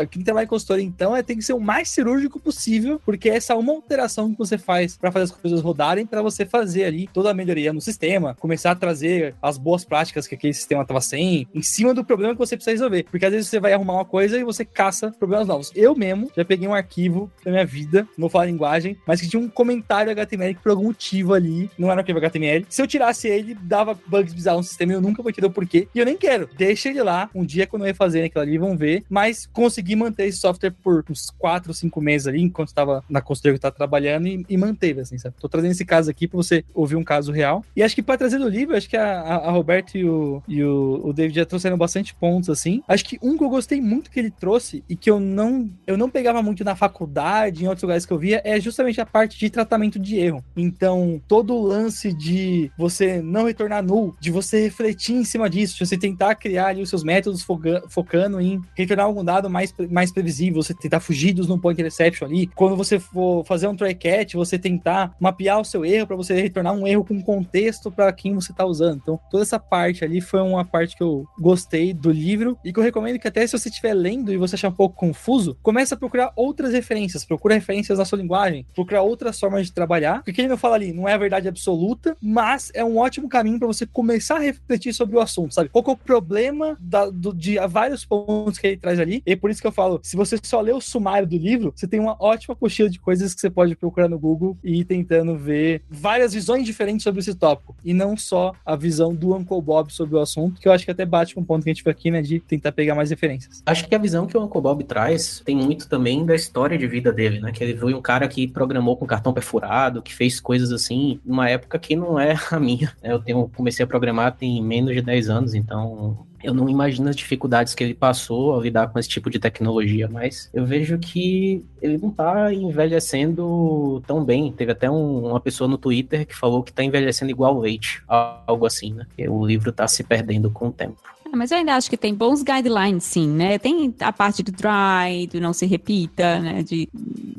[0.10, 3.54] Quem trabalha em consultoria, então, é, tem que ser o mais cirúrgico possível, porque essa
[3.54, 7.10] é uma alteração que você faz para fazer as coisas rodarem, para você fazer ali
[7.12, 11.02] toda a melhoria no sistema, começar a trazer as boas práticas que aquele sistema estava
[11.02, 13.04] sem, em cima do problema que você precisa resolver.
[13.10, 15.72] Porque às vezes você vai arrumar uma coisa e você caça problemas novos.
[15.76, 19.28] Eu mesmo já peguei um arquivo da minha vida, não vou falar linguagem, mas que
[19.28, 22.66] tinha um comentário HTML que por algum motivo ali, não era um arquivo HTML.
[22.70, 25.52] Se eu tirasse ele, dava bugs bizarros no sistema e eu nunca vou entender o
[25.52, 25.88] porquê.
[25.94, 26.50] E eu nem quero.
[26.58, 27.30] Deixa ele lá.
[27.34, 29.04] Um dia, quando eu refazer aquilo ali, vão ver.
[29.10, 33.54] Mas consegui manter esse software por uns 4, 5 meses ali, enquanto estava na consultoria
[33.54, 35.31] que eu tava trabalhando e, e, manteve, assim, sabe?
[35.40, 37.64] Tô trazendo esse caso aqui pra você ouvir um caso real.
[37.76, 40.42] E acho que para trazer do livro, acho que a, a, a Roberto e, o,
[40.48, 42.82] e o, o David já trouxeram bastante pontos, assim.
[42.88, 45.98] Acho que um que eu gostei muito que ele trouxe e que eu não, eu
[45.98, 49.38] não pegava muito na faculdade, em outros lugares que eu via, é justamente a parte
[49.38, 50.44] de tratamento de erro.
[50.56, 55.78] Então, todo o lance de você não retornar null, de você refletir em cima disso,
[55.78, 57.46] de você tentar criar ali os seus métodos
[57.90, 62.28] focando em retornar algum dado mais, mais previsível, você tentar fugir dos no point interception
[62.28, 62.48] ali.
[62.48, 66.34] Quando você for fazer um try catch, você tentar mapear o seu erro para você
[66.34, 69.00] retornar um erro com contexto para quem você está usando.
[69.02, 72.58] Então, toda essa parte ali foi uma parte que eu gostei do livro.
[72.66, 74.96] E que eu recomendo que até se você estiver lendo e você achar um pouco
[74.96, 79.74] confuso, comece a procurar outras referências, procura referências na sua linguagem, procura outras formas de
[79.74, 83.30] trabalhar, porque ele não fala ali, não é a verdade absoluta, mas é um ótimo
[83.30, 85.70] caminho para você começar a refletir sobre o assunto, sabe?
[85.70, 89.52] Qual é o problema da, do, de vários pontos que ele traz ali, e por
[89.52, 92.16] isso que eu falo, se você só lê o sumário do livro, você tem uma
[92.20, 96.34] ótima apostila de coisas que você pode procurar no Google e ir tentando ver várias
[96.34, 100.20] visões diferentes sobre esse tópico, e não só a visão do Uncle Bob sobre o
[100.20, 102.10] assunto, que eu acho que até bate com o ponto que a gente foi aqui,
[102.10, 103.62] né, de tentar pegar mais referências.
[103.66, 106.88] Acho que a visão que o Uncle Bob traz tem muito também da história de
[106.88, 110.40] vida dele, né, que ele foi um cara que programou com cartão perfurado, que fez
[110.40, 112.94] coisas assim, numa época que não é a minha.
[113.04, 117.16] Eu tenho, comecei a programar tem menos de 10 anos, então eu não imagino as
[117.16, 121.64] dificuldades que ele passou ao lidar com esse tipo de tecnologia, mas eu vejo que
[121.82, 124.52] ele não tá envelhecendo tão bem.
[124.52, 128.66] Teve até um, uma pessoa no Twitter que falou que tá envelhecendo igual leite, algo
[128.66, 129.06] assim, né?
[129.28, 130.98] O livro tá se perdendo com o tempo.
[131.32, 133.58] Ah, mas eu ainda acho que tem bons guidelines, sim, né?
[133.58, 136.62] Tem a parte do dry, do não se repita, né?
[136.62, 136.90] De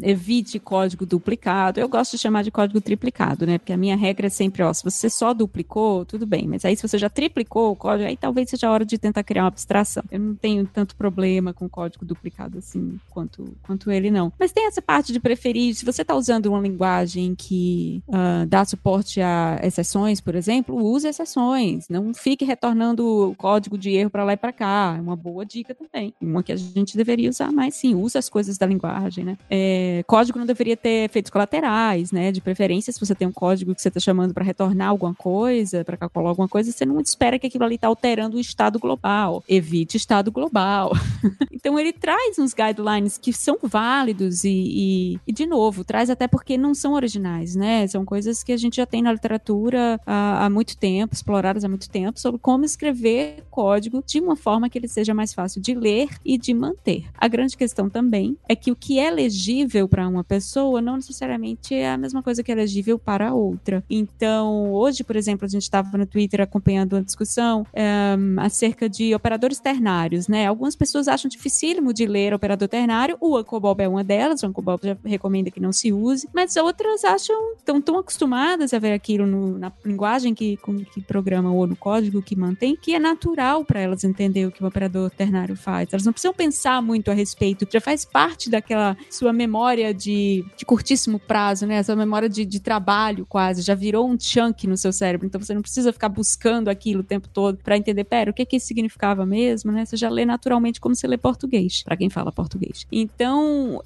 [0.01, 1.79] evite código duplicado.
[1.79, 3.59] Eu gosto de chamar de código triplicado, né?
[3.59, 6.49] Porque a minha regra é sempre, ó, se você só duplicou, tudo bem.
[6.49, 9.23] Mas aí se você já triplicou o código, aí talvez seja a hora de tentar
[9.23, 10.03] criar uma abstração.
[10.11, 14.33] Eu não tenho tanto problema com código duplicado assim quanto, quanto ele, não.
[14.39, 15.75] Mas tem essa parte de preferir.
[15.75, 21.07] Se você está usando uma linguagem que uh, dá suporte a exceções, por exemplo, use
[21.07, 21.89] exceções.
[21.91, 24.95] Não fique retornando o código de erro para lá e para cá.
[24.97, 26.15] É uma boa dica também.
[26.21, 27.95] Uma que a gente deveria usar mais, sim.
[27.95, 29.37] Usa as coisas da linguagem, né?
[29.51, 32.31] É, código não deveria ter efeitos colaterais, né?
[32.31, 35.85] De preferência, se você tem um código que você está chamando para retornar alguma coisa,
[35.85, 39.43] para calcular alguma coisa, você não espera que aquilo ali está alterando o estado global.
[39.49, 40.93] Evite estado global.
[41.53, 46.29] então ele traz uns guidelines que são válidos e, e, e, de novo, traz até
[46.29, 47.87] porque não são originais, né?
[47.89, 51.69] São coisas que a gente já tem na literatura há, há muito tempo, exploradas há
[51.69, 55.75] muito tempo, sobre como escrever código de uma forma que ele seja mais fácil de
[55.75, 57.05] ler e de manter.
[57.17, 61.75] A grande questão também é que o que é legível para uma pessoa não necessariamente
[61.75, 63.85] é a mesma coisa que é legível para outra.
[63.89, 69.15] Então, hoje, por exemplo, a gente estava no Twitter acompanhando uma discussão um, acerca de
[69.15, 70.47] operadores ternários, né?
[70.47, 74.47] Algumas pessoas acham dificílimo de ler operador ternário, o Uncle Bob é uma delas, o
[74.47, 78.79] Uncle Bob já recomenda que não se use, mas outras acham, estão tão acostumadas a
[78.79, 82.95] ver aquilo no, na linguagem que, com, que programa ou no código que mantém, que
[82.95, 85.89] é natural para elas entender o que o operador ternário faz.
[85.93, 90.65] Elas não precisam pensar muito a respeito, já faz parte daquela sua memória de, de
[90.65, 91.77] curtíssimo prazo, né?
[91.77, 95.55] Essa memória de, de trabalho quase, já virou um chunk no seu cérebro, então você
[95.55, 98.67] não precisa ficar buscando aquilo o tempo todo para entender, pera, o que que isso
[98.67, 99.85] significava mesmo, né?
[99.85, 102.87] Você já lê naturalmente como você lê português, para quem fala português.
[102.91, 103.81] Então,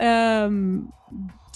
[0.51, 0.89] um,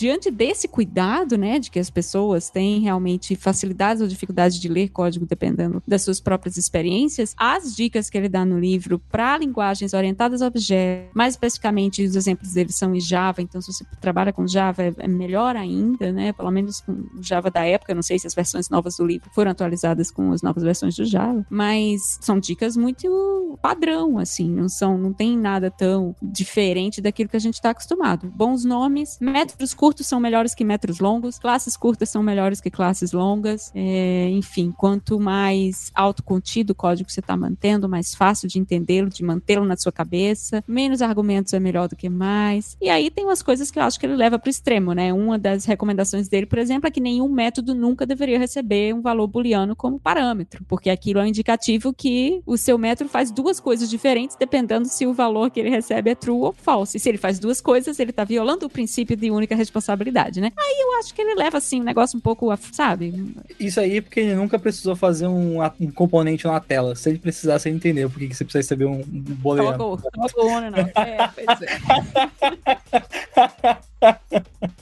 [0.00, 4.88] diante desse cuidado, né, de que as pessoas têm realmente facilidades ou dificuldades de ler
[4.88, 9.92] código dependendo das suas próprias experiências, as dicas que ele dá no livro para linguagens
[9.92, 14.32] orientadas a objetos, mais especificamente os exemplos dele são em Java, então se você trabalha
[14.32, 18.02] com Java é, é melhor ainda, né, pelo menos com o Java da época, não
[18.02, 21.44] sei se as versões novas do livro foram atualizadas com as novas versões do Java,
[21.50, 27.36] mas são dicas muito padrão, assim, não são, não tem nada tão diferente daquilo que
[27.36, 28.32] a gente está acostumado.
[28.34, 32.70] Bons nomes, métodos curtos curtos são melhores que metros longos, classes curtas são melhores que
[32.70, 33.72] classes longas.
[33.74, 39.24] É, enfim, quanto mais autocontido o código você está mantendo, mais fácil de entendê-lo, de
[39.24, 40.62] mantê-lo na sua cabeça.
[40.66, 42.76] Menos argumentos é melhor do que mais.
[42.80, 45.12] E aí tem umas coisas que eu acho que ele leva para o extremo, né?
[45.12, 49.26] Uma das recomendações dele, por exemplo, é que nenhum método nunca deveria receber um valor
[49.26, 53.90] booleano como parâmetro, porque aquilo é um indicativo que o seu método faz duas coisas
[53.90, 56.96] diferentes dependendo se o valor que ele recebe é true ou false.
[56.96, 60.52] E se ele faz duas coisas, ele está violando o princípio de única responsabilidade né?
[60.56, 63.34] Aí eu acho que ele leva, assim, um negócio um pouco, sabe?
[63.58, 66.94] Isso aí é porque ele nunca precisou fazer um, um componente na tela.
[66.94, 69.78] Se ele precisasse, ele entendeu por que você precisa receber um, um boleto.
[69.78, 70.70] Colocou, colocou, né?
[70.70, 70.78] Não.
[71.02, 71.68] É, pois é.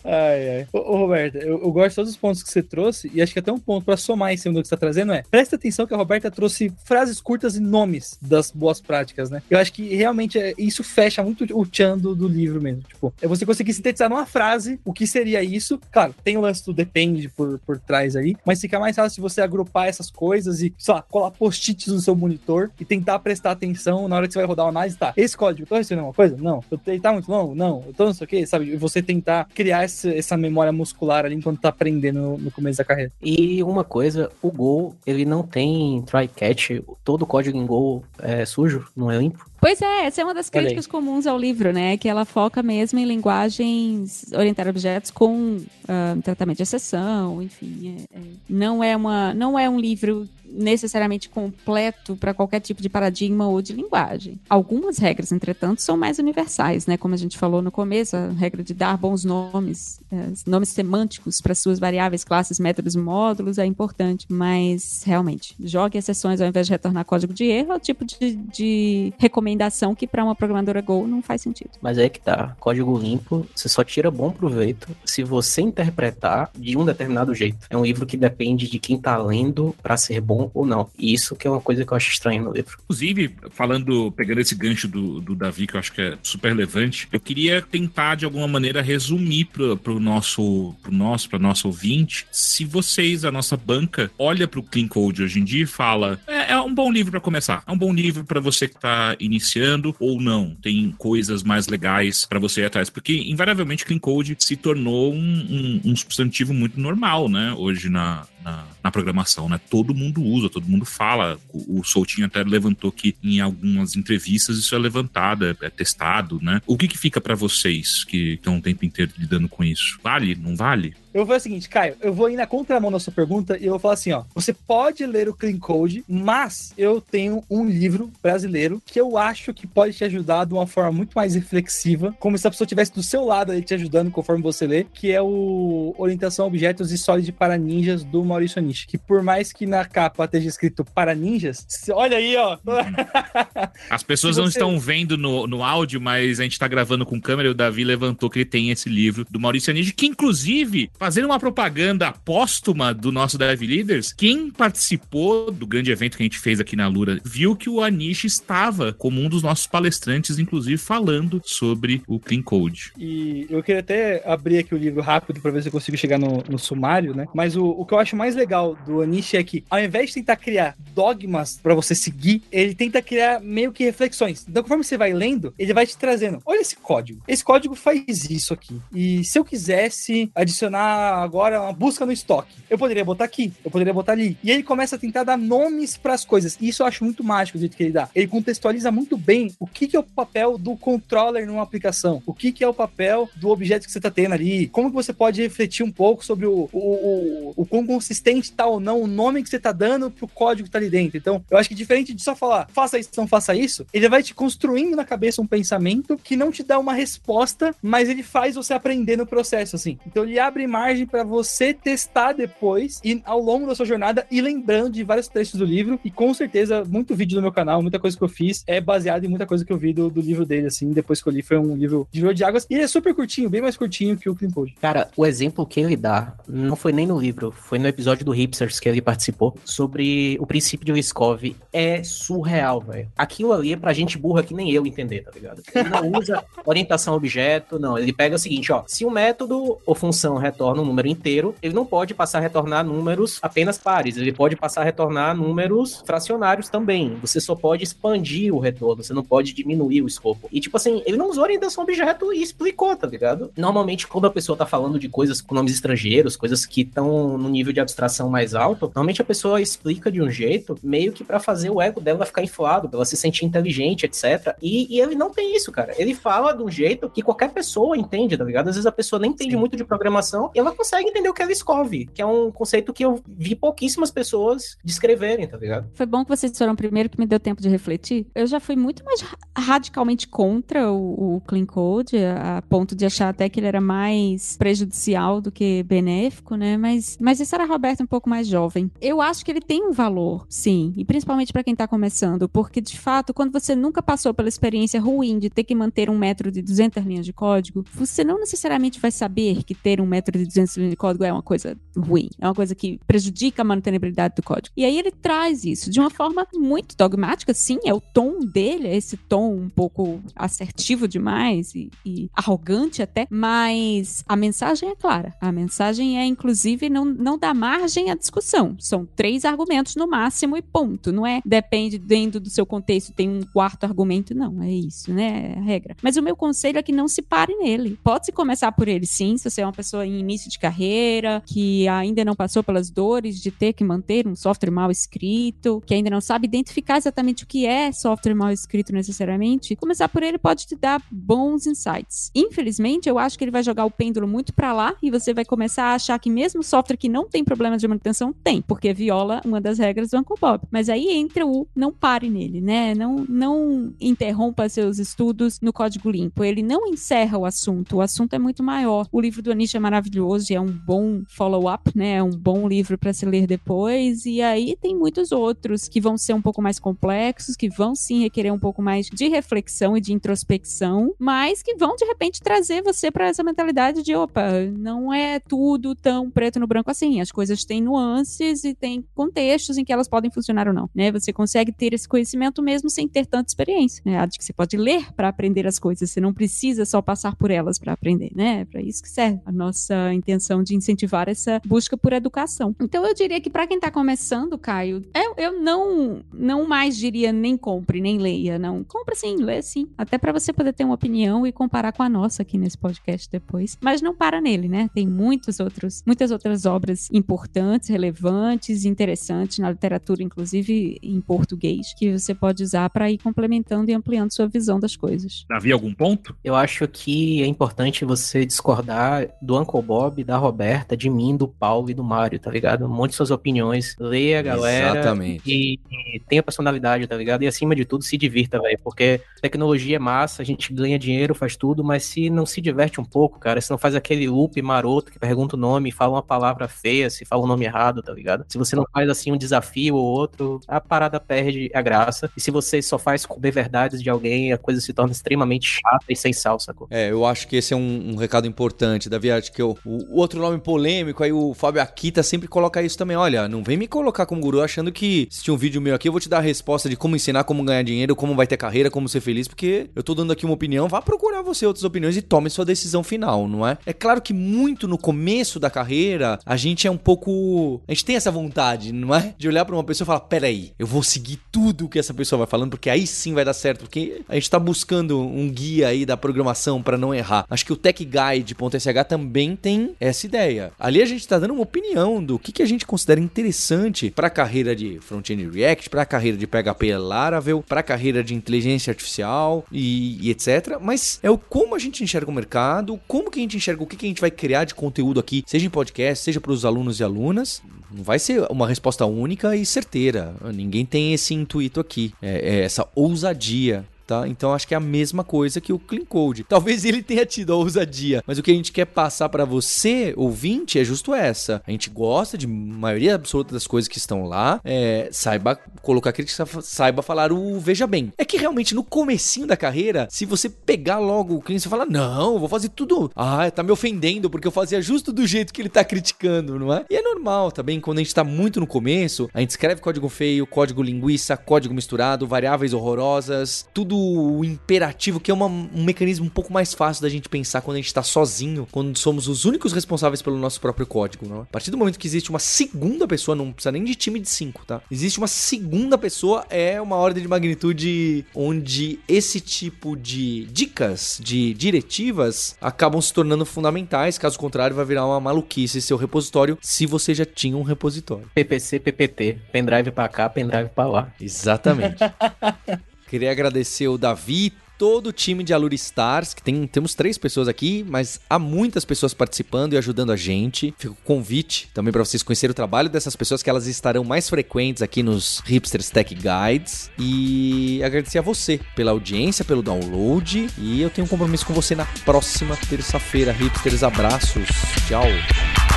[0.05, 0.67] ai, ai.
[0.73, 3.33] Ô, ô Roberta, eu, eu, gosto de todos os pontos que você trouxe, e acho
[3.33, 5.57] que até um ponto para somar em cima do que você tá trazendo é: presta
[5.57, 9.43] atenção que a Roberta trouxe frases curtas e nomes das boas práticas, né?
[9.51, 12.83] Eu acho que realmente é, isso fecha muito o tchan do, do, livro mesmo.
[12.83, 15.81] Tipo, é você conseguir sintetizar numa frase o que seria isso.
[15.91, 19.21] Claro, tem o lance do depende por, por trás aí, mas fica mais fácil se
[19.21, 23.53] você agrupar essas coisas e, sei lá, colar post-its no seu monitor e tentar prestar
[23.53, 24.97] atenção na hora que você vai rodar uma análise.
[24.97, 26.37] Tá, esse código, eu tô recebendo uma coisa?
[26.37, 26.63] Não.
[26.87, 27.55] Ele tá muito longo?
[27.55, 27.85] Não.
[27.87, 28.77] Eu tô não sei o que, sabe?
[28.77, 32.85] Você tentar criar essa, essa memória muscular ali enquanto tá aprendendo no, no começo da
[32.85, 33.11] carreira.
[33.23, 38.05] E uma coisa, o Go, ele não tem try catch, todo o código em Go
[38.19, 39.49] é sujo, não é limpo.
[39.61, 41.97] Pois é, essa é uma das críticas comuns ao livro, né?
[41.97, 48.07] Que ela foca mesmo em linguagens orientadas a objetos com uh, tratamento de exceção, enfim.
[48.13, 52.89] É, é, não, é uma, não é um livro necessariamente completo para qualquer tipo de
[52.89, 54.39] paradigma ou de linguagem.
[54.49, 56.97] Algumas regras, entretanto, são mais universais, né?
[56.97, 61.41] Como a gente falou no começo, a regra de dar bons nomes, é, nomes semânticos
[61.41, 66.73] para suas variáveis, classes, métodos módulos é importante, mas realmente, jogue exceções ao invés de
[66.73, 71.07] retornar código de erro é o tipo de, de recomendação que para uma programadora Go
[71.07, 71.71] não faz sentido.
[71.81, 76.77] Mas é que tá, código limpo, você só tira bom proveito se você interpretar de
[76.77, 77.67] um determinado jeito.
[77.71, 80.89] É um livro que depende de quem tá lendo para ser bom bom ou não.
[80.97, 82.77] E isso que é uma coisa que eu acho estranho no livro.
[82.85, 87.09] Inclusive, falando, pegando esse gancho do, do Davi, que eu acho que é super relevante,
[87.13, 92.65] eu queria tentar, de alguma maneira, resumir pro, pro nosso, pro nosso, nosso ouvinte, se
[92.65, 96.61] vocês, a nossa banca, olha pro Clean Code hoje em dia e fala, é, é
[96.61, 100.21] um bom livro para começar, é um bom livro para você que tá iniciando ou
[100.21, 105.13] não, tem coisas mais legais para você ir atrás, porque invariavelmente Clean Code se tornou
[105.13, 109.61] um, um, um substantivo muito normal, né, hoje na, na, na, programação, né?
[109.71, 111.39] Todo mundo usa, todo mundo fala.
[111.53, 116.41] O, o Soutinho até levantou que em algumas entrevistas isso é levantado, é, é testado,
[116.43, 116.61] né?
[116.67, 119.99] O que, que fica para vocês que estão o tempo inteiro lidando com isso?
[120.03, 120.35] Vale?
[120.35, 120.95] Não vale?
[121.19, 123.65] Eu vou fazer o seguinte, Caio, eu vou ir na contramão da sua pergunta e
[123.65, 124.23] eu vou falar assim, ó.
[124.37, 129.53] Você pode ler o Clean Code, mas eu tenho um livro brasileiro que eu acho
[129.53, 132.95] que pode te ajudar de uma forma muito mais reflexiva, como se a pessoa estivesse
[132.95, 136.93] do seu lado ali te ajudando conforme você lê, que é o Orientação a Objetos
[136.93, 138.85] e Solid para Ninjas do Maurício Anish.
[138.87, 142.59] Que por mais que na capa esteja escrito para ninjas, olha aí, ó.
[143.91, 144.41] As pessoas você...
[144.41, 147.55] não estão vendo no, no áudio, mas a gente tá gravando com câmera e o
[147.55, 152.13] Davi levantou que ele tem esse livro do Maurício Anish, que inclusive, fazendo uma propaganda
[152.13, 156.77] póstuma do nosso Dev Leaders, quem participou do grande evento que a gente fez aqui
[156.77, 162.03] na Lura viu que o Anish estava como um dos nossos palestrantes, inclusive falando sobre
[162.07, 162.93] o Clean Code.
[162.99, 166.19] E eu queria até abrir aqui o livro rápido para ver se eu consigo chegar
[166.19, 167.27] no, no sumário, né?
[167.35, 170.17] Mas o, o que eu acho mais legal do Anish é que, ao invés de
[170.17, 174.45] tentar criar dogmas para você seguir, ele tenta criar meio que reflexões.
[174.47, 177.23] Então, conforme você vai lendo, ele vai te trazendo: olha esse código.
[177.27, 178.79] Esse código faz isso aqui.
[178.93, 183.71] E se eu quisesse adicionar agora uma busca no estoque, eu poderia botar aqui, eu
[183.71, 184.37] poderia botar ali.
[184.43, 186.57] E ele começa a tentar dar nomes para as coisas.
[186.61, 188.09] E isso eu acho muito mágico o jeito que ele dá.
[188.15, 192.33] Ele contextualiza muito bem o que, que é o papel do controller numa aplicação, o
[192.33, 195.13] que, que é o papel do objeto que você está tendo ali, como que você
[195.13, 199.07] pode refletir um pouco sobre o, o, o, o quão consistente está ou não o
[199.07, 201.17] nome que você está dando pro código que está ali dentro.
[201.17, 204.23] Então, eu acho que diferente de só falar, faça isso, não faça isso, ele vai
[204.23, 208.55] te construindo na cabeça um pensamento que não te dá uma resposta, mas ele faz
[208.55, 209.99] você aprender no processo, assim.
[210.07, 214.41] Então, ele abre margem para você testar depois e ao longo da sua jornada e
[214.41, 217.99] lembrando de vários trechos do livro e com certeza muito vídeo no meu canal, muita
[217.99, 220.47] coisa que eu fiz é baseado em muita coisa que eu vi do, do livro
[220.47, 222.87] dele, assim, depois que eu li foi um livro de de águas e ele é
[222.87, 224.77] super curtinho, bem mais curtinho que o Clean Code.
[224.81, 228.31] Cara, o exemplo que ele dá não foi nem no livro, foi no episódio do
[228.31, 231.57] Hipsters que ele participou sobre o princípio de Liskov.
[231.73, 233.09] É surreal, velho.
[233.17, 235.63] Aquilo ali é pra gente burra que nem eu entender, tá ligado?
[235.75, 237.99] Ele não usa orientação objeto, não.
[237.99, 241.75] Ele pega o seguinte, ó, se o método ou função retorna um número inteiro, ele
[241.75, 246.69] não pode passar a retornar números apenas pares, ele pode passar a retornar números fracionários
[246.69, 247.17] também.
[247.21, 250.49] Você só pode expandir o retorno, você não pode diminuir o escopo.
[250.53, 253.51] E tipo assim, ele não usou orientação objeto e explicou, tá ligado?
[253.57, 257.49] Normalmente, quando a pessoa tá falando de coisas com nomes estrangeiros, coisas que estão no
[257.49, 261.41] nível de abstração mais alto, normalmente a pessoa explica de um jeito meio que para
[261.41, 264.57] fazer o ego dela ficar inflado, pra ela se sentir inteligente, etc.
[264.61, 265.95] E, e, ele não tem isso, cara.
[265.99, 268.69] Ele fala de um jeito que qualquer pessoa entende, tá ligado?
[268.69, 271.47] Às vezes a pessoa nem entende muito de programação ela consegue entender o que é
[271.47, 275.89] Liskov, que é um conceito que eu vi pouquíssimas pessoas descreverem, tá ligado?
[275.95, 278.27] Foi bom que vocês foram primeiro que me deu tempo de refletir.
[278.35, 279.25] Eu já fui muito mais
[279.57, 283.81] radicalmente contra o, o Clean Code, a, a, ponto de achar até que ele era
[283.81, 286.77] mais prejudicial do que benéfico, né?
[286.77, 288.91] Mas, mas isso era Roberto um pouco mais jovem.
[289.01, 292.81] Eu acho que ele tem um valor, sim, e principalmente para quem tá começando, porque
[292.81, 296.51] de fato, quando você nunca passou pela experiência ruim de ter que manter um metro
[296.51, 300.47] de 200 linhas de código, você não necessariamente vai saber que ter um metro de
[300.49, 304.35] 200 linhas de código é uma coisa ruim, é uma coisa que prejudica a mantenibilidade
[304.37, 304.73] do código.
[304.77, 308.89] E aí ele traz isso de uma forma muito dogmática, sim, é o tom dele,
[308.89, 314.97] é esse tom um pouco assertivo demais e, e arrogante até, mas a mensagem é
[314.97, 315.35] clara.
[315.41, 318.77] A mensagem é, inclusive, não, não dá margem à discussão.
[318.79, 321.13] São três argumentos no máximo e ponto.
[321.13, 324.63] Não é depende dentro do seu contexto, tem um quarto argumento, não.
[324.63, 325.55] É isso, né?
[325.55, 325.97] É a regra.
[326.03, 327.99] Mas o meu conselho é que não se pare nele.
[328.03, 331.89] Pode-se começar por ele, sim, se você é uma pessoa em início de carreira, que
[331.89, 336.11] ainda não passou pelas dores de ter que manter um software mal escrito, que ainda
[336.11, 339.75] não sabe identificar exatamente o que é software mal escrito necessariamente.
[339.77, 342.31] Começar por ele pode te dar bons insights.
[342.35, 345.45] Infelizmente, eu acho que ele vai jogar o pêndulo muito para lá e você vai
[345.45, 349.41] começar a achar que mesmo software que não tem problemas de manutenção tem, porque viola
[349.45, 350.63] uma das regras do Uncle Bob.
[350.71, 352.95] Mas aí entra o não pare nele, né?
[352.95, 356.45] Não, não interrompa seus estudos no código limpo.
[356.45, 357.97] Ele não encerra o assunto.
[357.97, 359.07] O assunto é muito maior.
[359.11, 362.17] O livro do Anish é maravilhoso e é um bom follow-up, né?
[362.17, 364.27] É um bom livro para se ler depois.
[364.27, 368.21] E aí tem muitos outros que vão ser um pouco mais complexos, que vão sim
[368.21, 372.83] requerer um pouco mais de reflexão e de introspecção, mas que vão de repente trazer
[372.83, 374.43] você para essa mentalidade de opa,
[374.77, 377.21] não é tudo tão preto no branco assim.
[377.21, 381.11] As coisas têm nuances e tem contextos em que elas podem funcionar ou não, né?
[381.13, 384.27] Você consegue ter esse conhecimento mesmo sem ter tanta experiência, né?
[384.29, 387.79] Que você pode ler para aprender as coisas, você não precisa só passar por elas
[387.79, 388.61] para aprender, né?
[388.61, 392.75] É para isso que serve a nossa intenção de incentivar essa busca por educação.
[392.81, 397.33] Então eu diria que para quem tá começando, Caio, eu, eu não não mais diria
[397.33, 398.85] nem compre, nem leia, não.
[398.85, 402.09] Compra sim, lê sim, até para você poder ter uma opinião e comparar com a
[402.09, 403.77] nossa aqui nesse podcast depois.
[403.81, 404.89] Mas não para nele, né?
[404.95, 412.17] Tem muitos outros, muitas outras obras importantes, relevantes, interessantes na literatura, inclusive em português, que
[412.17, 415.45] você pode usar para ir complementando e ampliando sua visão das coisas.
[415.51, 416.37] Havia algum ponto?
[416.43, 421.37] Eu acho que é importante você discordar do Uncle Bob Bob, da Roberta, de mim,
[421.37, 422.85] do Paulo e do Mário, tá ligado?
[422.85, 423.97] Um monte de suas opiniões.
[423.99, 425.01] Leia, galera.
[425.01, 425.43] Exatamente.
[425.45, 425.81] E,
[426.15, 427.43] e tenha personalidade, tá ligado?
[427.43, 428.79] E acima de tudo, se divirta, velho.
[428.85, 433.01] Porque tecnologia é massa, a gente ganha dinheiro, faz tudo, mas se não se diverte
[433.01, 436.23] um pouco, cara, se não faz aquele loop maroto que pergunta o nome, fala uma
[436.23, 438.45] palavra feia, se fala o nome errado, tá ligado?
[438.49, 442.31] Se você não faz assim um desafio ou outro, a parada perde a graça.
[442.37, 446.05] E se você só faz comer verdades de alguém, a coisa se torna extremamente chata
[446.09, 446.87] e sem sal, sacou?
[446.89, 450.17] É, eu acho que esse é um, um recado importante, Davi, acho que eu, o,
[450.17, 453.79] o outro nome polêmico, aí o Fábio Akita sempre coloca isso também, olha, não vem
[453.79, 456.29] me colocar como guru achando que se tinha um vídeo meu aqui, eu vou te
[456.29, 459.23] dar a resposta de como ensinar, como ganhar dinheiro, como vai ter carreira, como ser
[459.23, 462.51] feliz, porque eu tô dando aqui uma opinião, vá procurar você outras opiniões e tome
[462.51, 463.79] sua decisão final, não é?
[463.87, 468.05] É claro que muito no começo da carreira, a gente é um pouco, a gente
[468.05, 469.35] tem essa vontade, não é?
[469.39, 472.39] De olhar pra uma pessoa e falar, peraí, eu vou seguir tudo que essa pessoa
[472.39, 475.89] vai falando, porque aí sim vai dar certo, porque a gente tá buscando um guia
[475.89, 477.47] aí da programação para não errar.
[477.49, 480.73] Acho que o techguide.sh também tem essa ideia.
[480.79, 484.29] Ali a gente tá dando uma opinião do que, que a gente considera interessante para
[484.29, 488.35] a carreira de front-end React, para a carreira de PHP Laravel, para a carreira de
[488.35, 490.79] inteligência artificial e, e, etc.
[490.81, 493.87] Mas é o como a gente enxerga o mercado, como que a gente enxerga o
[493.87, 496.65] que, que a gente vai criar de conteúdo aqui, seja em podcast, seja para os
[496.65, 497.63] alunos e alunas.
[497.91, 500.35] Não vai ser uma resposta única e certeira.
[500.53, 504.27] Ninguém tem esse intuito aqui, é, é essa ousadia Tá?
[504.27, 506.43] Então acho que é a mesma coisa que o Clean Code.
[506.49, 510.15] Talvez ele tenha tido a ousadia, mas o que a gente quer passar para você,
[510.17, 511.63] ouvinte, é justo essa.
[511.67, 516.47] A gente gosta de maioria absoluta das coisas que estão lá, é, saiba colocar crítica,
[516.63, 518.11] saiba falar o veja bem.
[518.17, 521.85] É que realmente no comecinho da carreira, se você pegar logo o cliente e falar,
[521.85, 523.11] não, vou fazer tudo.
[523.15, 526.73] Ah, tá me ofendendo porque eu fazia justo do jeito que ele tá criticando, não
[526.73, 526.87] é?
[526.89, 530.09] E é normal também, quando a gente tá muito no começo, a gente escreve código
[530.09, 536.27] feio, código linguiça, código misturado, variáveis horrorosas, tudo o imperativo, que é uma, um mecanismo
[536.27, 539.45] um pouco mais fácil da gente pensar quando a gente está sozinho, quando somos os
[539.45, 541.27] únicos responsáveis pelo nosso próprio código.
[541.27, 541.41] Não?
[541.41, 541.43] É?
[541.43, 544.29] A partir do momento que existe uma segunda pessoa, não precisa nem de time de
[544.29, 544.81] cinco, tá?
[544.91, 551.55] Existe uma segunda pessoa, é uma ordem de magnitude onde esse tipo de dicas, de
[551.55, 554.19] diretivas, acabam se tornando fundamentais.
[554.19, 558.31] Caso contrário, vai virar uma maluquice seu repositório se você já tinha um repositório.
[558.35, 561.13] PPC, PPT, pendrive para cá, pendrive para lá.
[561.21, 561.99] Exatamente.
[563.09, 567.49] Queria agradecer o Davi, todo o time de Alura Stars, que tem, temos três pessoas
[567.49, 570.73] aqui, mas há muitas pessoas participando e ajudando a gente.
[570.79, 574.29] Fica o convite também para vocês conhecerem o trabalho dessas pessoas, que elas estarão mais
[574.29, 576.91] frequentes aqui nos Hipsters Tech Guides.
[576.99, 580.49] E agradecer a você pela audiência, pelo download.
[580.57, 583.33] E eu tenho um compromisso com você na próxima terça-feira.
[583.33, 584.49] Hipsters, abraços.
[584.87, 585.68] Tchau.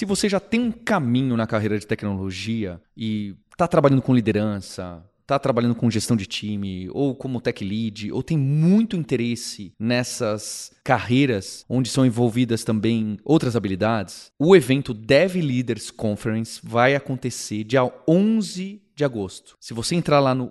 [0.00, 5.04] Se você já tem um caminho na carreira de tecnologia e está trabalhando com liderança,
[5.20, 10.72] está trabalhando com gestão de time, ou como tech lead, ou tem muito interesse nessas
[10.82, 17.82] carreiras onde são envolvidas também outras habilidades, o evento Dev Leaders Conference vai acontecer dia
[18.08, 19.54] 11 de agosto.
[19.60, 20.50] Se você entrar lá no